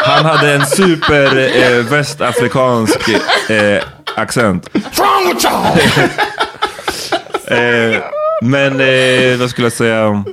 [0.05, 3.09] Han hade en super eh, västafrikansk
[3.49, 3.83] eh,
[4.15, 4.69] accent.
[4.97, 5.77] Wrong with y'all?
[7.49, 8.03] Eh,
[8.41, 10.23] men eh, vad skulle jag säga?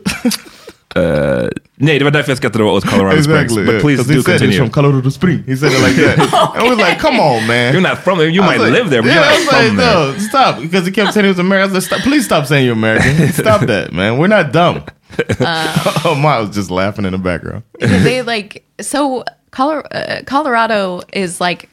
[1.77, 3.49] Nej, det var därför jag skrattade åt Colorado Exactly.
[3.49, 3.67] Springs.
[3.67, 3.81] But yeah.
[3.83, 4.53] please 'Cause he do said continue.
[4.53, 5.43] he's from Colorado Springs.
[5.47, 6.19] He said it like that.
[6.57, 7.73] and we're like, come on, man.
[7.75, 8.29] You're not from there.
[8.29, 9.95] You might like- live there, but yeah, you're I not was like, from there.
[9.95, 10.61] no, stop.
[10.61, 11.71] Because he kept saying he was American.
[11.71, 13.33] I was like, stop, please stop saying you're American.
[13.45, 14.19] stop that, man.
[14.19, 14.83] We're not dumb.
[15.41, 17.63] oh, my was just laughing in the background.
[17.81, 21.69] Because they like so Color- uh, Colorado is like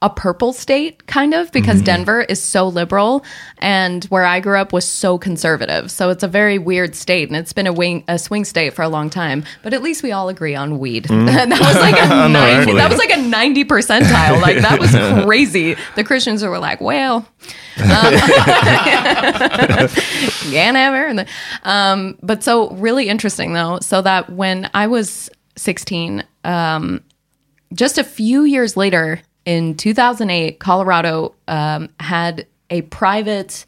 [0.00, 3.24] a purple state kind of because Denver is so liberal
[3.58, 5.90] and where I grew up was so conservative.
[5.90, 8.82] So it's a very weird state and it's been a wing a swing state for
[8.82, 9.42] a long time.
[9.64, 11.04] But at least we all agree on weed.
[11.04, 11.26] Mm.
[11.48, 14.40] that was like a I know, 90, that was like a 90 percentile.
[14.40, 14.92] Like that was
[15.24, 15.74] crazy.
[15.96, 17.16] The Christians were like, well,
[17.82, 18.14] um,
[20.48, 21.26] yeah, never.
[21.64, 23.80] Um, but so really interesting though.
[23.80, 27.02] So that when I was 16, um,
[27.74, 33.64] just a few years later in 2008, Colorado um, had a private,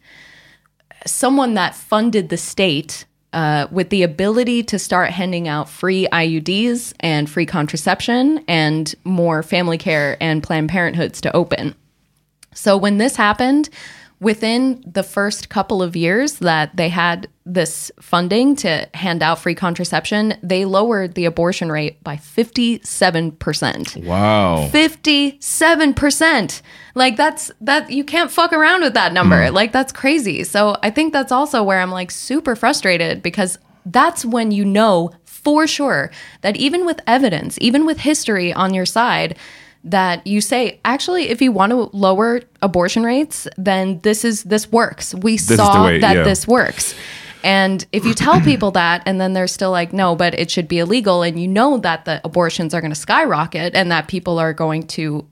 [1.07, 6.93] someone that funded the state uh, with the ability to start handing out free IUDs
[7.01, 11.74] and free contraception and more family care and Planned Parenthoods to open.
[12.53, 13.70] So when this happened,
[14.20, 19.55] within the first couple of years that they had this funding to hand out free
[19.55, 24.05] contraception, they lowered the abortion rate by 57%.
[24.05, 24.68] Wow.
[24.72, 26.62] 57%.
[26.94, 29.48] Like that's that you can't fuck around with that number.
[29.48, 29.55] Hmm.
[29.55, 30.44] Like that's crazy.
[30.44, 35.11] So I think that's also where I'm like super frustrated because that's when you know
[35.24, 36.11] for sure
[36.42, 39.36] that even with evidence, even with history on your side,
[39.84, 44.70] that you say actually if you want to lower abortion rates, then this is this
[44.70, 45.14] works.
[45.14, 46.22] We is the saw way, that yeah.
[46.22, 46.94] this works.
[47.43, 50.68] And if you tell people that and then they're still like, no, but it should
[50.68, 54.38] be illegal, and you know that the abortions are going to skyrocket and that people
[54.38, 55.26] are going to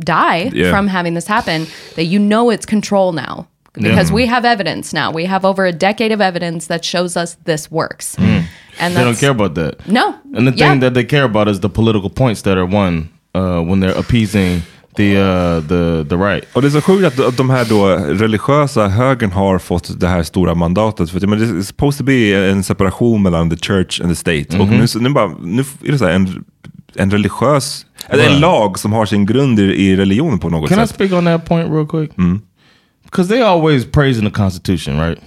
[0.00, 0.70] die Yeah.
[0.70, 3.46] from having this happen, that you know it's control now.
[3.74, 5.10] Because we have evidence now.
[5.12, 8.16] We have over a decade of evidence that shows us this works.
[8.18, 9.86] And They don't care about that.
[9.88, 10.14] No.
[10.34, 10.70] And the Yeah.
[10.70, 13.96] thing that they care about is the political points that are won uh, when they're
[13.96, 14.62] appeasing
[14.96, 16.44] the uh, the the right.
[16.52, 20.08] Och det är så sjukt att, att de här då religiösa högern har fått det
[20.08, 21.10] här stora mandatet.
[21.10, 24.16] För att, men det är supposed to be en separation mellan the church and the
[24.16, 24.58] state.
[24.60, 24.78] Och Mhm.
[24.78, 26.44] nu, så- nu, bara, nu är det så här, en,
[26.94, 30.78] en religiös, eller en lag som har sin grund i, i religion på något Can
[30.78, 30.94] I sätt.
[30.94, 32.10] speak on that point real quick?
[33.04, 35.18] Because they always praising the Constitution, right?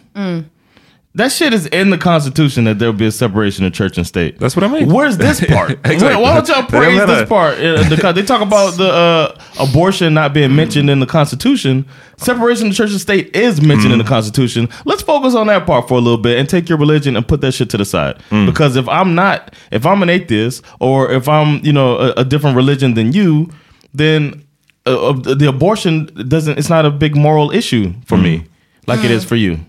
[1.15, 4.37] That shit is in the Constitution that there'll be a separation of church and state.
[4.37, 4.91] That's what I mean.
[4.91, 5.71] Where's this part?
[5.85, 6.21] Exactly.
[6.21, 7.57] Why don't y'all praise this part?
[8.05, 11.85] Uh, they talk about the uh, abortion not being mentioned in the Constitution.
[12.17, 14.67] Separation of church and state is mentioned in the Constitution.
[14.83, 17.41] Let's focus on that part for a little bit and take your religion and put
[17.41, 18.21] that shit to the side.
[18.29, 22.25] Because if I'm not, if I'm an atheist or if I'm, you know, a, a
[22.25, 23.49] different religion than you,
[23.93, 24.45] then
[24.85, 26.59] uh, uh, the abortion doesn't.
[26.59, 28.45] It's not a big moral issue for me,
[28.85, 29.59] like it is for you.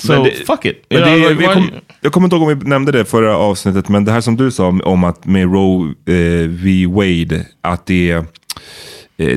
[0.00, 0.84] So Men det- fuck it.
[0.90, 1.70] Men det, är- like, vi why- kom,
[2.00, 4.50] jag kommer inte ihåg om vi nämnde det förra avsnittet, men det här som du
[4.50, 6.86] sa om, om att med Roe eh, v.
[6.86, 8.22] Wade, att det eh,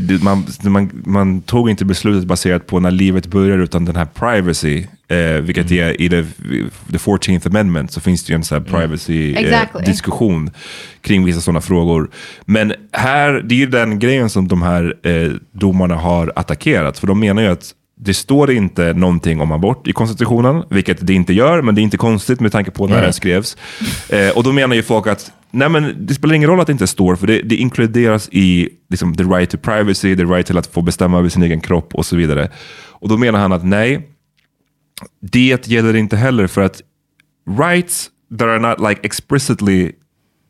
[0.02, 4.06] det- man, man, man tog inte beslutet baserat på när livet börjar, utan den här
[4.06, 5.84] privacy, eh, vilket Mm.
[5.84, 6.26] är i det,
[6.92, 8.82] the 14th amendment, så finns det ju en sån här Mm.
[8.82, 9.86] privacy eh, Exactly.
[9.86, 10.52] diskussion
[11.02, 12.10] kring vissa sådana frågor.
[12.46, 17.08] Men här, det är ju den grejen som de här eh, domarna har attackerat, för
[17.08, 17.72] de menar ju att
[18.06, 21.84] det står inte någonting om abort i konstitutionen, vilket det inte gör, men det är
[21.84, 23.06] inte konstigt med tanke på när Nej.
[23.08, 23.58] det skrevs.
[24.10, 26.74] Eh, och då menar ju folk att nej, men det spelar ingen roll att det
[26.74, 30.58] inte står, för det, det inkluderas i liksom, the right to privacy, the right till
[30.58, 32.50] att få bestämma över sin egen kropp och så vidare.
[32.90, 34.10] Och då menar han att nej,
[35.22, 36.82] det gäller inte heller för att
[37.60, 39.92] rights that are not like explicitly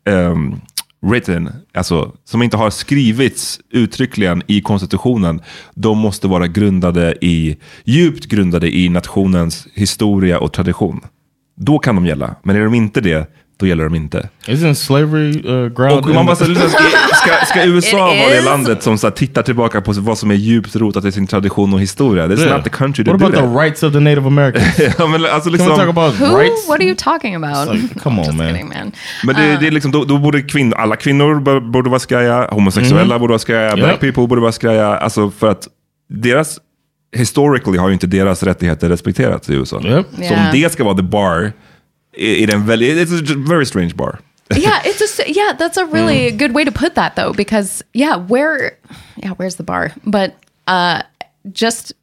[0.08, 0.60] um,
[1.04, 5.40] written, alltså som inte har skrivits uttryckligen i konstitutionen,
[5.74, 11.00] de måste vara grundade i, djupt grundade i nationens historia och tradition.
[11.56, 14.28] Då kan de gälla, men är de inte det, då gäller de inte.
[14.46, 15.98] Isn't slavery uh, grounded?
[16.04, 16.78] Och man bara, så, liksom, ska,
[17.16, 20.34] ska, ska USA It vara det landet som så, tittar tillbaka på vad som är
[20.34, 22.28] djupt rotat i sin tradition och historia?
[22.28, 22.56] This is Yeah.
[22.56, 23.52] not the country to What do about that.
[23.54, 24.78] the rights of the Native Americans?
[24.98, 26.38] ja, men, alltså, Can we liksom, talk about Who?
[26.38, 26.68] rights?
[26.68, 27.74] What are you talking about?
[27.74, 28.46] Like, come on, man.
[28.46, 28.92] kidding, man.
[29.24, 33.18] Men det, det är liksom, då, då borde kvinn, alla kvinnor borde vara skraja, homosexuella
[33.18, 34.00] borde vara skraja, black Yep.
[34.00, 34.86] people borde vara skraja.
[34.96, 35.68] Alltså för att
[36.08, 36.58] deras,
[37.16, 39.80] historically har ju inte deras rättigheter respekterats i USA.
[39.80, 40.06] Yep.
[40.16, 40.32] Så Yeah.
[40.46, 41.52] om det ska vara the bar,
[42.16, 44.18] är, är det en väldigt, it's a very strange bar.
[44.56, 45.52] yeah, it's a yeah.
[45.52, 48.76] That's a really good way to put that, though, because yeah, where,
[49.16, 49.92] yeah, where's the bar?
[50.04, 50.34] But
[50.66, 51.02] uh,
[51.52, 51.94] just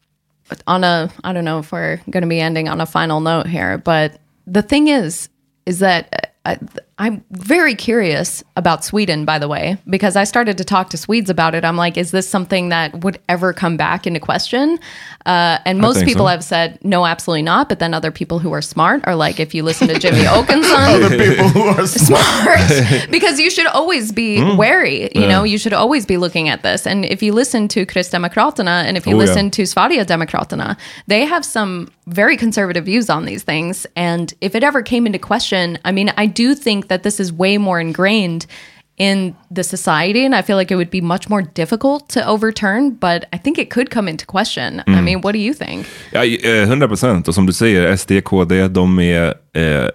[0.66, 3.46] on a, I don't know if we're going to be ending on a final note
[3.46, 5.30] here, but the thing is,
[5.66, 6.58] is that uh, I,
[7.02, 11.32] I'm very curious about Sweden, by the way, because I started to talk to Swedes
[11.32, 11.66] about it.
[11.66, 14.78] I'm like, is this something that would ever come back into question?
[15.26, 16.28] Uh, and most people so.
[16.28, 17.70] have said, no, absolutely not.
[17.70, 21.04] But then other people who are smart are like, if you listen to Jimmy Oakenson,
[21.04, 24.58] Other people who are smart because you should always be Mm.
[24.58, 25.04] wary.
[25.16, 25.28] You Yeah.
[25.28, 26.86] know, you should always be looking at this.
[26.86, 29.26] And if you listen to Kristdemokraterna and if you Oh, yeah.
[29.26, 30.78] listen to Sverigedemokraterna,
[31.08, 33.86] they have some very conservative views on these things.
[33.96, 37.32] And if it ever came into question, I mean, I do think that this is
[37.32, 38.46] way more ingrained
[38.98, 42.98] in the society and I feel like it would be much more difficult to overturn,
[43.02, 44.80] but I think it could come into question.
[44.88, 45.04] I Mm.
[45.06, 45.88] mean, what do you think?
[46.12, 47.28] Ja, eh, 100 procent.
[47.28, 49.24] Och som du säger, SD, KD, de är,
[49.56, 49.88] eh,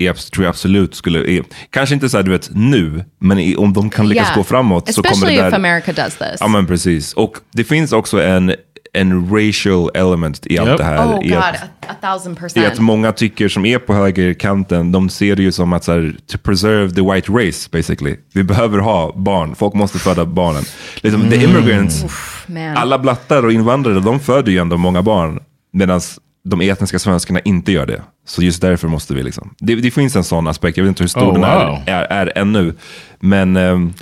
[0.00, 3.56] är, tror jag absolut skulle, är, kanske inte så här, du vet, nu, men i,
[3.56, 4.36] om de kan lyckas Yeah.
[4.36, 5.48] gå framåt så kommer Especially det där...
[5.48, 6.36] if America does this.
[6.40, 7.12] Ja, men precis.
[7.12, 8.54] Och det finns också en,
[8.92, 10.78] en racial element i allt Yep.
[10.78, 11.06] det här.
[11.06, 11.54] Oh i God, att,
[11.86, 12.66] a, thousand i percent.
[12.66, 16.16] att många tycker som är på högerkanten, de ser det ju som att så här,
[16.26, 18.16] to preserve the white race basically.
[18.34, 20.62] Vi behöver ha barn, folk måste föda barnen.
[21.02, 22.04] Liksom, The immigrants,
[22.46, 22.76] Man.
[22.76, 25.40] alla blattar och invandrare, de föder ju ändå många barn.
[25.72, 26.00] Medan
[26.44, 28.02] de etniska svenskarna inte gör det.
[28.26, 29.54] Så just därför måste vi liksom.
[29.58, 31.82] Det, det finns en sån aspekt, jag vet inte hur stor Oh, den wow.
[31.86, 32.74] är, är, är ännu.
[33.20, 33.92] Men ehm,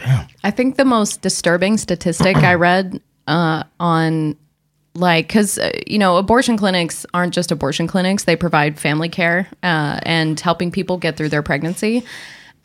[0.49, 2.99] I think the most disturbing statistic I read
[3.31, 4.35] uh, on
[4.97, 8.25] like because uh, you know abortion clinics aren't just abortion clinics.
[8.25, 12.05] They provide family care uh, and helping people get through their pregnancy.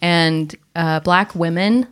[0.02, 1.88] And uh, black women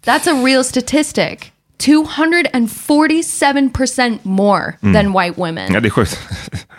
[0.04, 1.52] That's a real statistic
[1.82, 6.18] 247% more than white women ja, det är sjukt.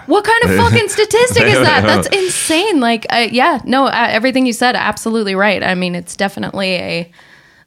[0.07, 1.85] what kind of fucking statistic is that?
[1.85, 2.81] That's insane.
[2.81, 5.63] Like, uh, yeah, no, uh, everything you said, absolutely right.
[5.63, 7.13] I mean, it's definitely a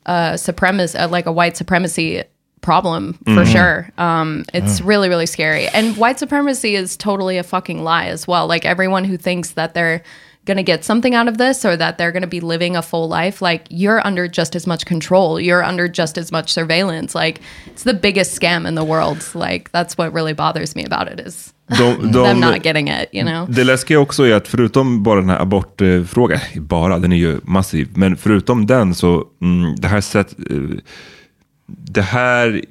[0.06, 2.24] uh, supremacy, uh, like a white supremacy
[2.62, 3.90] problem for sure.
[3.98, 5.68] Um, it's really, really scary.
[5.68, 8.48] And white supremacy is totally a fucking lie as well.
[8.48, 10.02] Like, everyone who thinks that they're
[10.46, 12.82] going to get something out of this or that they're going to be living a
[12.82, 15.40] full life, like, you're under just as much control.
[15.40, 17.16] You're under just as much surveillance.
[17.16, 19.28] Like, it's the biggest scam in the world.
[19.34, 23.10] Like, that's what really bothers me about it is De, them de, not getting it,
[23.12, 23.48] you know?
[23.50, 27.88] Det läskiga också är att förutom bara den här abortfrågan, bara, den är ju massiv,
[27.96, 30.58] men förutom den så, mm, det här sätt, eh,
[31.68, 32.62] det här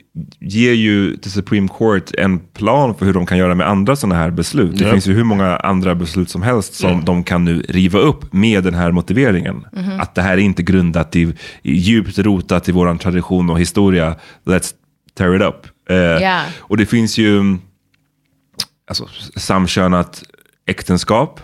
[0.40, 4.14] ger ju till Supreme Court en plan för hur de kan göra med andra sådana
[4.14, 4.78] här beslut.
[4.78, 4.90] Det Ja.
[4.92, 8.64] finns ju hur många andra beslut som helst som de kan nu riva upp med
[8.64, 9.66] den här motiveringen.
[10.01, 11.32] Att det här är inte grundat i,
[11.62, 14.16] djupt rotat i vår tradition och historia.
[14.45, 14.72] Let's
[15.18, 15.66] tear it up.
[15.90, 16.42] Eh, Ja.
[16.59, 17.57] Och det finns ju
[18.88, 20.22] alltså, samkönat
[20.66, 21.40] äktenskap,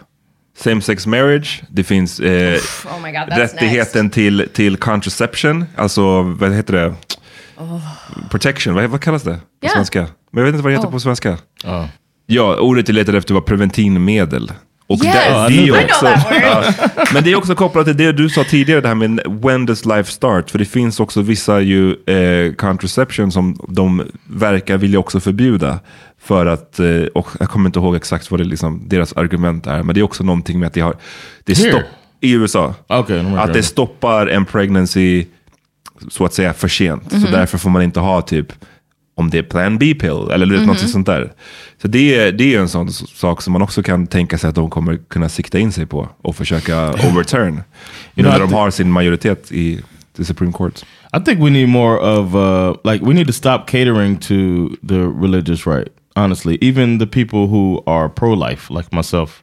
[0.59, 6.53] same sex marriage, det finns eh, Oh my god, rättigheten till, till contraception, alltså vad
[6.55, 6.94] heter det?
[8.30, 9.68] Protection, vad, vad kallas det på Ja.
[9.68, 10.00] svenska?
[10.30, 10.92] Men jag vet inte vad det heter Oh.
[10.92, 11.38] på svenska.
[12.26, 14.52] Ja, ordet jag letade efter var preventivmedel.
[14.86, 16.06] Och Yes, det, det är också,
[16.42, 16.64] ja,
[17.14, 19.84] men det är också kopplat till det du sa tidigare, det här med when does
[19.86, 20.50] life start?
[20.50, 25.78] För det finns också vissa ju eh, contraception som de verkar vilja också förbjuda.
[26.22, 29.82] För att, eh, och jag kommer inte ihåg exakt vad det liksom, deras argument är,
[29.82, 30.96] men det är också någonting med att det har,
[31.44, 31.82] det stopp,
[32.20, 35.24] i USA, Okay, no, att det stoppar en pregnancy
[36.09, 37.12] så att säga för sent.
[37.12, 37.20] Mhm.
[37.20, 38.53] Så därför får man inte ha typ
[39.14, 40.66] om det är plan B-pill eller vet, Mhm.
[40.66, 41.32] något sånt där.
[41.82, 44.55] Så det är, det är en sån sak som man också kan tänka sig att
[44.55, 47.55] de kommer kunna sikta in sig på och försöka overturn.
[47.55, 47.62] You
[48.14, 49.80] know, när de har sin majoritet i
[50.16, 50.84] the Supreme Court.
[51.16, 54.34] I think we need more of uh, like we need to stop catering to
[54.88, 55.88] the religious right.
[56.16, 59.42] Honestly, even the people who are pro-life, like myself,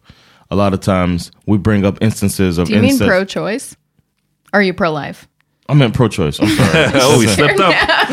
[0.50, 3.10] a lot of times we bring up instances of Do you mean incest.
[3.10, 3.76] pro-choice?
[4.54, 5.28] Or are you pro-life?
[5.70, 6.40] I meant pro-choice.
[6.40, 6.92] I'm sorry.
[6.96, 7.72] oh, we slipped up.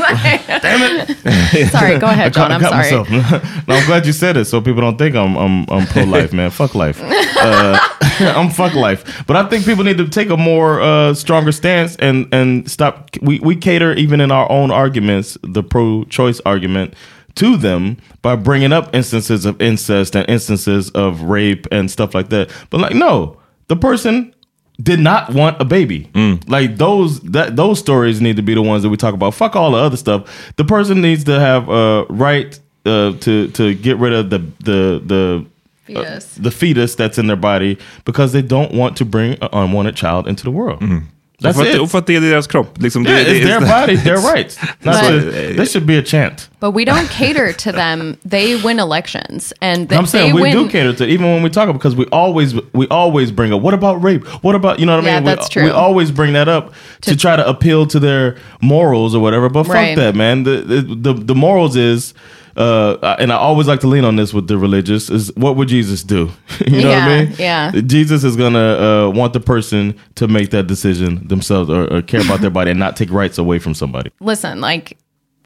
[0.62, 1.68] Damn it.
[1.70, 2.50] sorry, go ahead, John.
[2.50, 3.04] I I'm caught sorry.
[3.08, 3.68] myself.
[3.68, 6.32] no, I'm glad you said it, so people don't think I'm I'm, I'm pro life,
[6.32, 6.50] man.
[6.50, 7.00] Fuck life.
[7.02, 7.78] Uh,
[8.20, 9.24] I'm fuck life.
[9.26, 13.10] But I think people need to take a more uh, stronger stance and and stop.
[13.22, 16.94] We we cater even in our own arguments, the pro choice argument.
[17.36, 22.28] To them by bringing up instances of incest and instances of rape and stuff like
[22.28, 22.48] that.
[22.70, 24.33] But like, no, the person
[24.82, 26.10] did not want a baby.
[26.14, 26.48] Mm.
[26.48, 29.34] Like those that those stories need to be the ones that we talk about.
[29.34, 30.52] Fuck all the other stuff.
[30.56, 35.02] The person needs to have a right uh, to to get rid of the the
[35.04, 35.46] the
[35.90, 36.34] uh, Fetus.
[36.36, 40.26] the fetus that's in their body because they don't want to bring an unwanted child
[40.26, 40.82] into the world.
[40.82, 41.80] Och That's för, att, it.
[41.80, 42.82] och för att det är deras kropp.
[42.82, 44.58] Liksom, Yeah, det, det, it's their body, their rights.
[44.82, 46.48] Not Så, to- that should be a chant.
[46.60, 48.16] But we don't cater to them.
[48.30, 50.52] They win elections, and th- I'm saying they we win.
[50.64, 53.60] do cater to even when we talk about because we always we always bring up
[53.62, 54.24] what about rape?
[54.42, 55.24] What about you know what I Yeah, mean?
[55.24, 55.64] that's we, true.
[55.64, 56.72] we always bring that up
[57.02, 59.48] to, try to appeal to their morals or whatever.
[59.50, 59.96] But fuck Right.
[59.96, 60.44] that, man.
[60.44, 62.14] The, the the the morals is
[62.56, 65.68] uh, and I always like to lean on this with the religious is what would
[65.68, 66.30] Jesus do?
[66.66, 67.34] you know what I mean?
[67.38, 67.70] yeah.
[67.72, 72.20] Jesus is gonna uh, want the person to make that decision themselves or, or care
[72.20, 74.10] about their body and not take rights away from somebody.
[74.20, 74.98] listen, like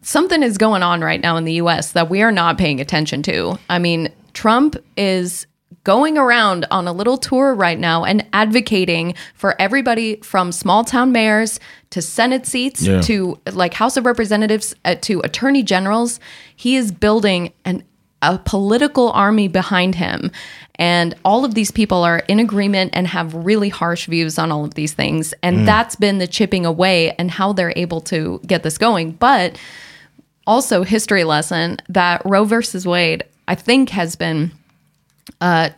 [0.02, 3.22] something is going on right now in the US that we are not paying attention
[3.24, 3.59] to.
[3.68, 5.46] I mean, Trump is
[5.85, 11.12] going around on a little tour right now and advocating for everybody from small town
[11.12, 11.61] mayors
[11.91, 13.01] to Senate seats Yeah.
[13.03, 16.21] to like House of Representatives uh, to attorney generals.
[16.57, 17.85] He is building an
[18.21, 20.33] a political army behind him.
[20.75, 24.64] And all of these people are in agreement and have really harsh views on all
[24.64, 25.33] of these things.
[25.41, 25.66] And Mm.
[25.66, 29.12] that's been the chipping away and how they're able to get this going.
[29.12, 29.57] But
[30.49, 34.51] also, history lesson that Roe versus Wade, I think, has been.
[35.41, 35.70] Uh,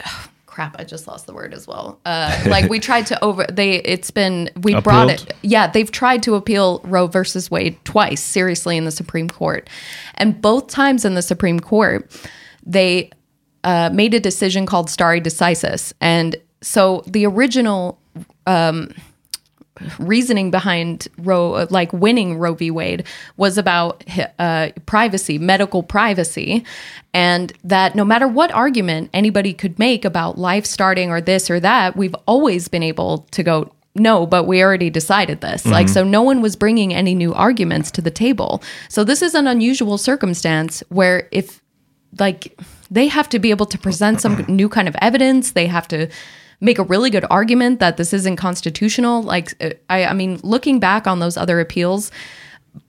[0.46, 2.00] crap, I just lost the word as well.
[2.04, 6.22] Uh, like we tried to over they it's been we brought it yeah, they've tried
[6.24, 9.68] to appeal Roe versus Wade twice, seriously, in the Supreme Court.
[10.14, 12.10] And both times in the Supreme Court,
[12.66, 13.10] they
[13.64, 15.92] uh, made a decision called stare decisis.
[16.00, 18.00] And so the original
[18.46, 18.92] um,
[19.98, 22.70] reasoning behind Roe, like winning Roe v.
[22.70, 23.04] Wade,
[23.36, 24.04] was about
[24.38, 26.64] uh, privacy, medical privacy,
[27.14, 31.60] and that no matter what argument anybody could make about life starting or this or
[31.60, 33.72] that, we've always been able to go.
[33.94, 35.66] No, but we already decided this.
[35.66, 35.90] Like, Mhm.
[35.90, 38.62] so no one was bringing any new arguments to the table.
[38.88, 41.60] So, this is an unusual circumstance where if,
[42.20, 42.56] like,
[42.90, 46.08] they have to be able to present some new kind of evidence, they have to
[46.60, 49.22] make a really good argument that this isn't constitutional.
[49.22, 52.10] Like, uh, I, I mean, looking back on those other appeals,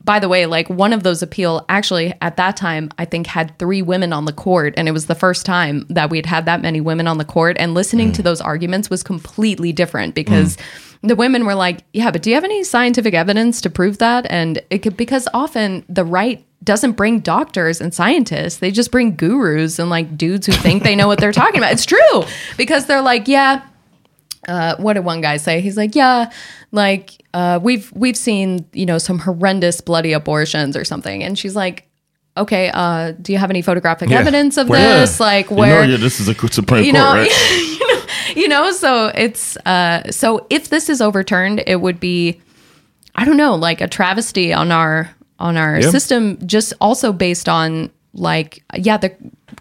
[0.03, 3.57] by the way, like one of those appeal actually at that time, I think had
[3.59, 4.73] three women on the court.
[4.77, 7.57] And it was the first time that we'd had that many women on the court.
[7.59, 10.57] And listening to those arguments was completely different because
[11.01, 14.25] the women were like, yeah, but do you have any scientific evidence to prove that?
[14.29, 18.57] And it could, because often the right doesn't bring doctors and scientists.
[18.57, 21.71] They just bring gurus and like dudes who think they know what they're talking about.
[21.71, 22.23] It's true
[22.57, 23.61] because they're like, yeah,
[24.47, 25.61] uh, what did one guy say?
[25.61, 26.31] He's like, yeah,
[26.71, 31.55] like uh, we've we've seen you know some horrendous bloody abortions or something, and she's
[31.55, 31.87] like,
[32.37, 34.19] okay, uh, do you have any photographic Yeah.
[34.19, 35.19] evidence of Where- this?
[35.19, 38.33] Like You where know, yeah, this is a Supreme you Court, know, right?
[38.35, 42.39] you know, so it's uh, so if this is overturned, it would be,
[43.15, 45.91] I don't know, like a travesty on our on our Yeah.
[45.91, 49.09] system, just also based on like yeah the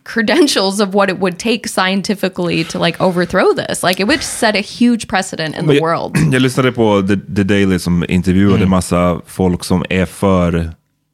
[0.04, 3.82] credentials of what it would take scientifically to like overthrow this.
[3.82, 6.16] Like it would set a huge precedent in Men the world.
[6.16, 8.70] Jag, jag lyssnade på The, The Daily som intervjuade Mm.
[8.70, 10.54] massa folk som är för,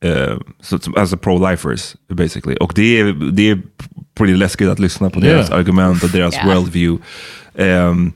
[0.04, 2.56] eh, så, som- alltså pro-lifers basically.
[2.56, 3.62] Och det är, det är
[4.14, 5.58] pretty läskigt att lyssna på deras Yeah.
[5.60, 6.46] argument och deras Yeah.
[6.48, 7.04] worldview.
[7.58, 8.12] Ehm,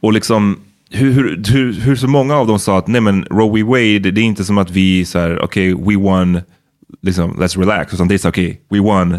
[0.00, 0.60] och liksom
[0.94, 3.62] hur, hur, hur, hur så många av dem sa att nej men Roe v.
[3.62, 6.40] Wade, det är inte som att vi så här, okej, we won,
[7.02, 7.94] liksom, let's relax.
[7.94, 9.18] Utan det är så okej, we won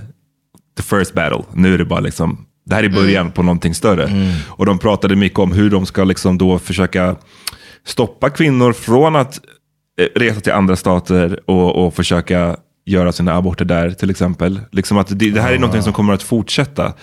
[0.78, 1.43] the first battle.
[1.53, 4.34] Nu är det bara liksom, det här är början på någonting större.
[4.47, 7.15] Och de pratade mycket om hur de ska liksom då försöka
[7.86, 9.39] stoppa kvinnor från att
[10.01, 12.55] eh, resa till andra stater och, och försöka
[12.86, 14.59] göra sina aborter där till exempel.
[14.71, 16.93] Liksom att det, det här är någonting som kommer att fortsätta.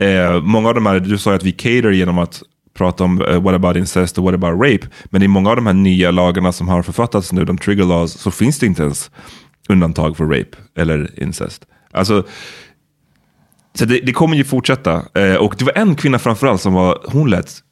[0.00, 2.42] Eh, många av de här, du sa ju att vi cater genom att
[2.78, 4.86] prata om eh, what about incest och what about rape.
[5.04, 8.12] Men i många av de här nya lagarna som har författats nu, de trigger laws,
[8.12, 9.10] så finns det inte ens
[9.68, 11.66] undantag för rape eller incest.
[11.92, 12.24] Alltså,
[13.74, 15.02] så det, det kommer ju fortsätta.
[15.14, 17.62] Eh, och det var en kvinna framförallt som var, hon lät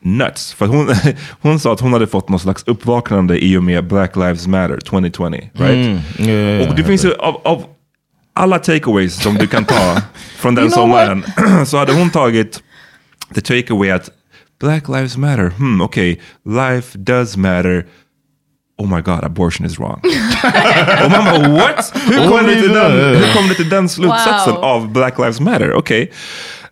[0.00, 0.52] nuts.
[0.52, 0.94] För hon,
[1.40, 4.80] hon sa att hon hade fått någon slags uppvaknande i och med Black Lives Matter
[4.80, 5.22] 2020.
[5.24, 5.52] Right?
[5.58, 7.64] Mm, yeah, yeah, och det finns ju av, av
[8.32, 10.02] alla takeaways som du kan ta
[10.36, 11.24] från den sommaren.
[11.66, 12.62] så hade hon tagit
[13.34, 14.10] the takeaway att
[14.60, 17.86] Black Lives Matter, hmm, okej, life does matter.
[18.78, 20.00] Oh my god, abortion is wrong.
[21.04, 21.92] och man bara what?
[22.08, 24.64] Hur kom, det till den, hur kom det till den slutsatsen Wow.
[24.64, 25.72] av Black Lives Matter?
[25.74, 26.12] Okej.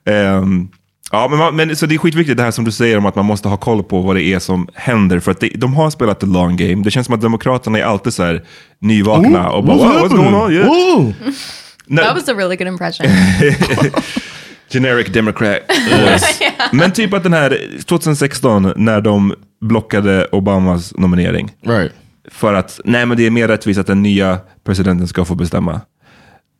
[0.06, 0.68] Ehm,
[1.12, 3.14] ja, men, man, men så det är skitviktigt det här som du säger om att
[3.14, 5.20] man måste ha koll på vad det är som händer.
[5.20, 6.82] För att det, de har spelat the long game.
[6.84, 8.44] Det känns som att Demokraterna är alltid så här
[8.80, 10.52] nyvakna Oh, och bara what's "Wow, what's going on?
[10.52, 10.66] Yeah.
[10.66, 11.12] Whoa."
[11.96, 13.06] That was a really good impression.
[14.72, 15.58] Generic Democrat
[15.90, 16.40] voice.
[16.72, 21.50] Men typ att den här 2016 när de blockade Obamas nominering.
[21.66, 21.92] Right.
[22.30, 25.80] För att nej men det är mer rättvist att den nya presidenten ska få bestämma.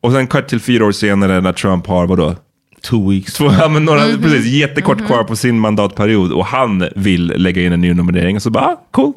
[0.01, 2.35] Och sen cut till fyra år senare när Trump har vadå?
[2.81, 3.33] Two weeks.
[3.33, 4.21] Två, ja, men några, Mhm.
[4.21, 5.07] precis, jättekort Mhm.
[5.07, 8.35] kvar på sin mandatperiod och han vill lägga in en ny nominering.
[8.35, 9.13] Och så bara, ah, cool.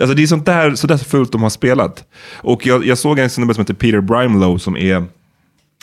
[0.00, 2.04] Alltså det är sånt där, så där fult de har spelat.
[2.36, 5.04] Och jag, jag såg en snubbe som heter Peter Brimelow som är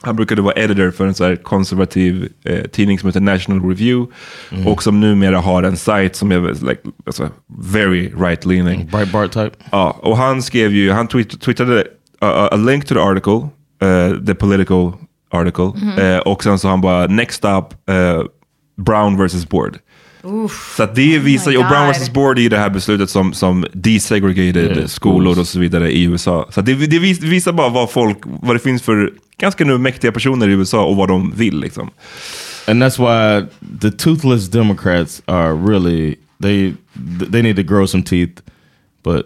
[0.02, 4.14] han brukade vara editor för en så här konservativ eh, tidning som heter National Review.
[4.52, 4.68] Mm.
[4.68, 8.92] Och som numera har en sajt som är like, alltså, very right-leaning.
[8.92, 9.52] Breitbart type.
[9.72, 11.84] Ja, och han skrev ju, han tweet, twittrade
[12.20, 13.50] a, a link to the article
[13.82, 14.94] eh, the political
[15.32, 15.72] article.
[15.76, 16.00] Mhm.
[16.00, 18.24] Eh, och sen så han bara, next up, eh,
[18.78, 19.78] Brown versus Board.
[20.24, 20.74] Oof.
[20.78, 23.34] Så att det visar ju, och Brown vs Board är ju det här beslutet som,
[23.34, 26.48] som desegregated Yeah, skolor och så vidare i USA.
[26.50, 29.78] Så att det, det vis- visar bara vad folk, vad det finns för ganska nu
[29.78, 31.90] mäktiga personer i USA och vad de vill liksom.
[32.68, 33.48] And that's why
[33.82, 36.74] the toothless Democrats are really they
[37.32, 38.42] they need to grow some teeth,
[39.04, 39.26] but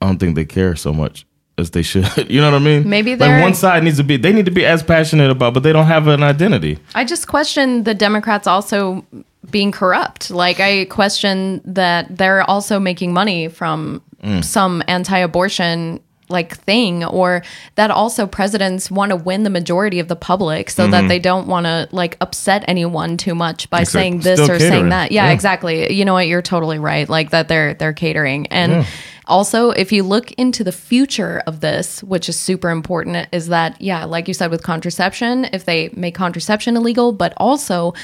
[0.00, 1.24] I don't think they care so much
[1.58, 2.06] as they should.
[2.28, 2.88] you know what I mean?
[2.88, 5.62] Maybe like one side needs to be they need to be as passionate about, but
[5.62, 6.78] they don't have an identity.
[6.94, 9.04] I just question the Democrats also
[9.50, 10.30] being corrupt.
[10.30, 14.42] Like I question that they're also making money from Mm.
[14.42, 17.42] some anti-abortion like thing or
[17.76, 21.08] that also presidents want to win the majority of the public so that Mhm.
[21.08, 24.70] they don't want to like upset anyone too much by Exact- saying this or catering.
[24.72, 25.12] saying that.
[25.12, 25.32] Yeah, Yeah.
[25.32, 25.92] exactly.
[25.92, 26.26] You know what?
[26.26, 27.08] You're totally right.
[27.08, 28.46] Like that they're they're catering.
[28.48, 28.84] And Yeah.
[29.28, 33.80] also, if you look into the future of this, which is super important, is that,
[33.80, 37.94] yeah, like you said with contraception, if they make contraception illegal, but also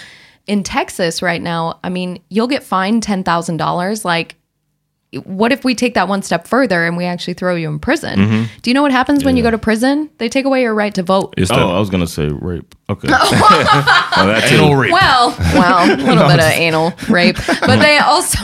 [0.47, 4.05] in Texas right now, I mean, you'll get fined $10,000.
[4.05, 4.37] Like,
[5.25, 8.19] what if we take that one step further and we actually throw you in prison?
[8.19, 8.47] Mhm.
[8.63, 10.09] Do you know what happens when you go to prison?
[10.17, 11.35] They take away your right to vote.
[11.51, 12.75] oh, I was gonna say rape.
[12.89, 13.09] Okay.
[13.09, 14.91] that's Anal rape.
[14.93, 18.39] Well, well, a little No, bit of anal rape, but they also,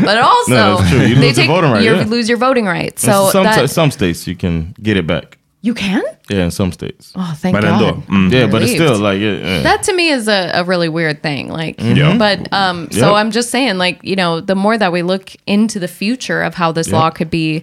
[0.00, 1.00] but also, No, that's true.
[1.02, 2.04] You they lose your take voting right, you yeah.
[2.04, 3.02] lose your voting rights.
[3.02, 5.38] So So some that some states you can get it back.
[5.62, 6.02] You can.
[6.30, 7.12] Yeah, in some states.
[7.16, 7.80] Oh, thank But God.
[7.82, 8.02] ändå.
[8.08, 8.32] Mm.
[8.32, 9.62] Yeah, but it's still like yeah, yeah.
[9.62, 11.48] That to me is a, a really weird thing.
[11.52, 11.96] Like, Mhm.
[11.96, 12.16] Yeah.
[12.18, 13.14] but um, so Yep.
[13.14, 16.54] I'm just saying, like, you know, the more that we look into the future of
[16.54, 16.94] how this Yep.
[16.94, 17.62] law could be,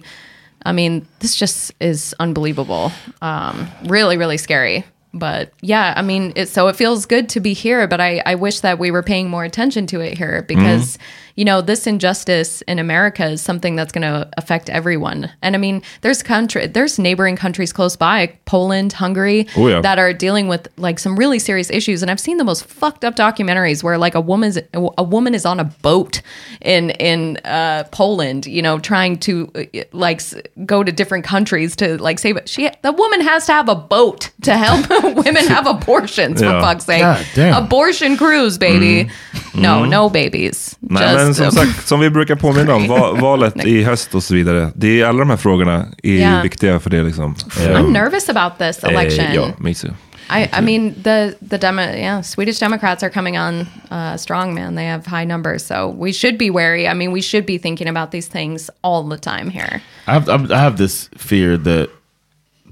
[0.66, 2.92] I mean, this just is unbelievable.
[3.22, 4.84] Um, really, really scary.
[5.14, 8.34] But yeah, I mean, it, so it feels good to be here, but I, I
[8.36, 10.98] wish that we were paying more attention to it here because,
[11.38, 15.30] you know, this injustice in America is something that's going to affect everyone.
[15.40, 19.80] And I mean, there's country, there's neighboring countries close by, Poland, Hungary, Oh, yeah.
[19.80, 22.02] that are dealing with like some really serious issues.
[22.02, 24.58] And I've seen the most fucked up documentaries where like a woman's
[24.98, 26.22] a woman is on a boat
[26.60, 29.62] in in uh, Poland, you know, trying to uh,
[29.92, 30.20] like
[30.66, 32.48] go to different countries to like save it.
[32.48, 34.88] She the woman has to have a boat to help
[35.24, 37.02] women have abortions for fuck's sake.
[37.02, 37.64] God damn.
[37.64, 39.08] Abortion cruise, baby.
[39.54, 39.88] No, Mm.
[39.90, 40.76] no babies.
[40.88, 44.34] Nej, men som sagt, som vi brukar påminna om, va- valet i höst och så
[44.34, 44.70] vidare.
[44.74, 46.42] Det är alla de här frågorna är Ja.
[46.42, 47.02] viktiga för det.
[47.02, 47.34] Liksom.
[47.34, 49.24] I'm nervous about this election.
[49.26, 49.90] Eh, ja, me too.
[50.30, 53.60] I, I mean the the demo yeah Swedish Democrats are coming on
[53.90, 57.22] uh, strong man they have high numbers so we should be wary I mean we
[57.22, 61.08] should be thinking about these things all the time here I have, I have this
[61.16, 61.88] fear that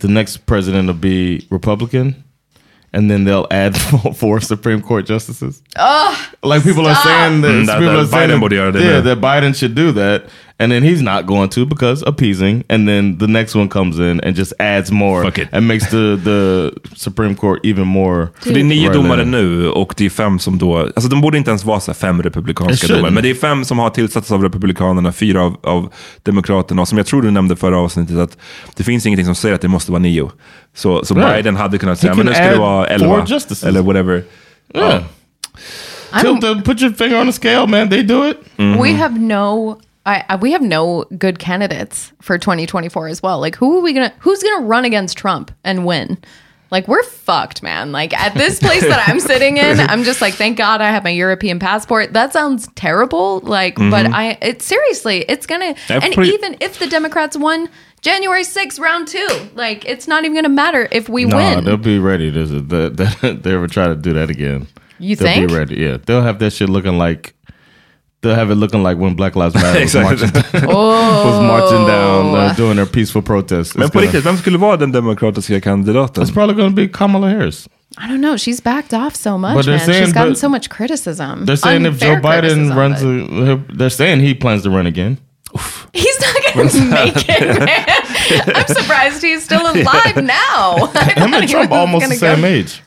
[0.01, 2.15] the next president will be Republican,
[2.97, 3.77] and then they'll add
[4.17, 5.63] four Supreme Court justices.
[5.77, 8.75] oh Like people are saying that, Mm, that- people that are saying Biden that- borde
[8.83, 10.25] yeah, that Biden should do that,
[10.59, 14.21] and then he's not going to because appeasing, and then the next one comes in
[14.21, 18.29] and just adds more and makes the the Supreme Court even more.
[18.41, 21.39] För det är nio domare nu och det är fem som då, alltså de borde
[21.39, 23.91] inte ens vara så här fem It republikanska domare, men det är fem som har
[23.91, 25.93] tillsatts av republikanerna, fyra av, av
[26.23, 28.39] demokraterna, och som jag tror du nämnde förra avsnittet, att
[28.77, 30.31] det finns ingenting som säger att det måste vara nio.
[30.75, 31.37] Så, så Right.
[31.37, 33.65] Biden hade kunnat He säga, men nu ska det vara four elva, justices.
[33.65, 34.23] eller whatever.
[34.75, 35.03] Yeah.
[36.21, 37.91] Tilt the, put your finger on the scale, man.
[37.91, 38.37] They do it.
[38.57, 43.57] we have no I, I we have no good candidates for 2024 as well like
[43.57, 46.17] who are we gonna who's gonna run against Trump and win
[46.71, 50.35] like we're fucked man like at this place that I'm sitting in I'm just like
[50.35, 54.13] thank God I have my European passport that sounds terrible like but Mhm.
[54.15, 57.69] I it seriously it's gonna That's and pretty- even if the Democrats won
[58.01, 61.77] January 6th round two like it's not even gonna matter if we no, win they'll
[61.77, 62.31] be ready.
[62.31, 62.89] There's a, they,
[63.23, 64.69] they, they ever try to do that again.
[64.99, 65.49] You they'll think?
[65.49, 65.77] be ready.
[65.77, 67.35] Yeah, they'll have that shit looking like.
[68.27, 70.31] They'll have it looking like when Black Lives Matter was marching,
[70.69, 71.27] Oh.
[71.31, 73.77] was marching down uh, doing their peaceful protest.
[73.77, 76.23] Men It's på gonna- riktigt, vem skulle vara den demokratiska kandidaten?
[76.23, 77.69] It's probably going to be Kamala Harris.
[77.99, 80.49] I don't know she's backed off so much But they're man saying- she's gotten so
[80.49, 84.87] much criticism They're saying if Joe Biden runs, a, they're saying he plans to run
[84.87, 85.19] again.
[85.95, 87.87] He's not going to make it, man.
[88.57, 90.91] I'm surprised he's still alive now.
[90.95, 92.83] I Him thought and he Trump was almost the gonna same go- age.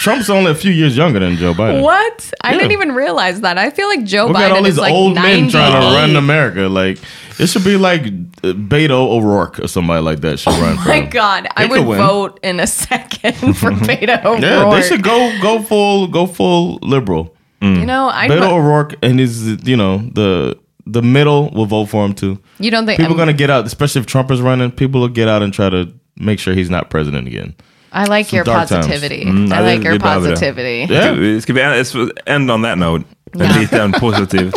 [0.00, 1.80] Trump's only a few years younger than Joe Biden.
[1.82, 2.32] What?
[2.42, 2.58] I Yeah.
[2.58, 3.56] didn't even realize that.
[3.58, 5.96] I feel like Joe We got Biden all is these like old men trying to
[5.96, 6.62] run America.
[6.68, 6.98] Like
[7.38, 8.02] it should be like
[8.42, 10.76] uh, Beto O'Rourke or somebody like that should run.
[10.78, 11.00] Oh my.
[11.06, 11.98] God, I would win.
[11.98, 14.42] vote in a second for Beto O'Rourke.
[14.42, 17.34] Yeah, they should go go full go full liberal.
[17.60, 22.04] You know, I Beto O'Rourke and his you know the the middle will vote for
[22.04, 22.40] him too.
[22.58, 24.72] You don't think people I'm- gonna get out, especially if Trump is running?
[24.72, 27.54] People will get out and try to make sure he's not president again.
[27.94, 28.86] I like Some your dark times.
[28.86, 29.24] positivity.
[29.24, 30.34] Mm, I ja, det- like your det behöver det.
[30.34, 30.92] positivity.
[30.92, 31.40] Yeah.
[31.40, 33.04] Ska vi end, end on that note?
[33.34, 33.58] En Ja.
[33.60, 34.52] liten positiv.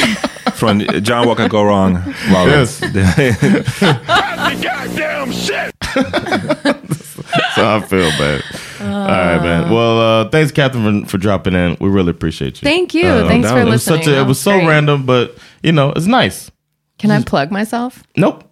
[0.56, 1.98] Från John Walker Go Wrong.
[2.34, 2.48] Wow.
[2.50, 2.80] Yes.
[2.94, 3.66] Det-
[4.64, 5.76] goddamn shit!
[7.36, 8.42] That's how I feel, man.
[8.82, 9.70] All right, man.
[9.72, 11.78] Well, uh, thanks, Catherine, for, for dropping in.
[11.80, 12.66] We really appreciate you.
[12.66, 13.08] Thank you.
[13.08, 14.16] Uh, Thanks for it was such listening.
[14.18, 14.68] a, it was was so great.
[14.68, 16.52] random, but you know, it's nice.
[17.00, 18.04] Can I plug myself?
[18.16, 18.44] Nope.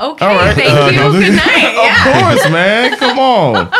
[0.00, 0.26] Okay.
[0.26, 0.54] Right.
[0.54, 0.96] Thank Uh, you.
[0.96, 1.74] no, Good night.
[1.76, 2.96] Of course, man.
[2.98, 3.70] Come on.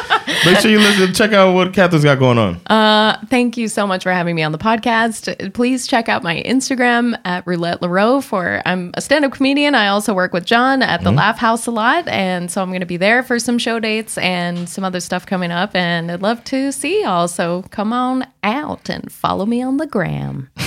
[0.45, 1.15] Make sure you listen.
[1.15, 2.57] Check out what Catherine's got going on.
[2.67, 5.53] Uh, thank you so much for having me on the podcast.
[5.55, 9.75] Please check out my Instagram at Roulette LaRoe for I'm a stand-up comedian.
[9.75, 11.17] I also work with John at the Mhm.
[11.17, 14.19] Laugh House a lot, and so I'm going to be there for some show dates
[14.19, 15.75] and some other stuff coming up.
[15.75, 17.29] And I'd love to see y'all.
[17.29, 20.49] So come on out and follow me on the gram.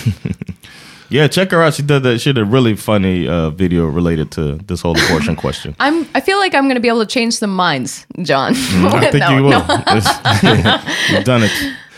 [1.13, 1.75] Yeah, check her out.
[1.75, 2.19] She did that.
[2.21, 5.75] She did a really funny uh, video related to this whole abortion question.
[5.79, 6.07] I'm.
[6.15, 8.53] I feel like I'm going to be able to change some minds, John.
[8.55, 9.49] Mm, I think No, you will.
[9.67, 9.83] no.
[9.87, 11.51] It's- You've done it.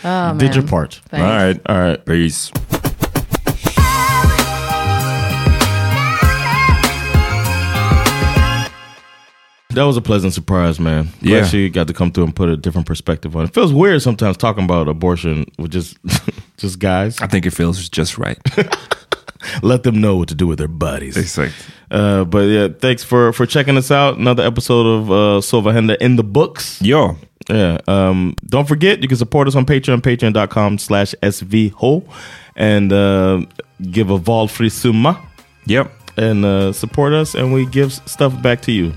[0.04, 1.00] Oh, You did your part.
[1.08, 1.24] Thanks.
[1.24, 1.60] All right.
[1.66, 2.04] All right.
[2.04, 2.52] Peace.
[9.76, 11.04] That was a pleasant surprise, man.
[11.22, 11.44] Glad Yeah.
[11.44, 13.52] she got to come through and put a different perspective on it.
[13.52, 15.98] Feels weird sometimes talking about abortion with just
[16.56, 17.20] just guys.
[17.20, 18.38] I think it feels just right.
[19.62, 21.16] Let them know what to do with their bodies.
[21.18, 21.52] Exakt.
[21.90, 24.16] Uh, but yeah, thanks for for checking us out.
[24.18, 26.80] Another episode of uh, Sova Henda in the books.
[26.80, 27.14] Yeah.
[27.50, 27.78] Yeah.
[27.86, 32.02] Um, don't forget, you can support us on Patreon, patreon.com slash svho,
[32.56, 33.42] and uh,
[33.90, 35.20] give a valfri summa.
[35.66, 35.92] Yep.
[36.16, 38.94] And uh, support us, and we give stuff back to you.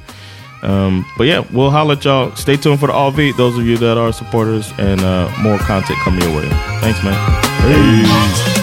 [0.62, 2.36] Um, but yeah, we'll holler at y'all.
[2.36, 6.00] Stay tuned for the All those of you that are supporters, and uh, more content
[6.00, 6.50] coming your way.
[6.82, 7.16] Thanks, man.
[7.62, 8.59] Peace.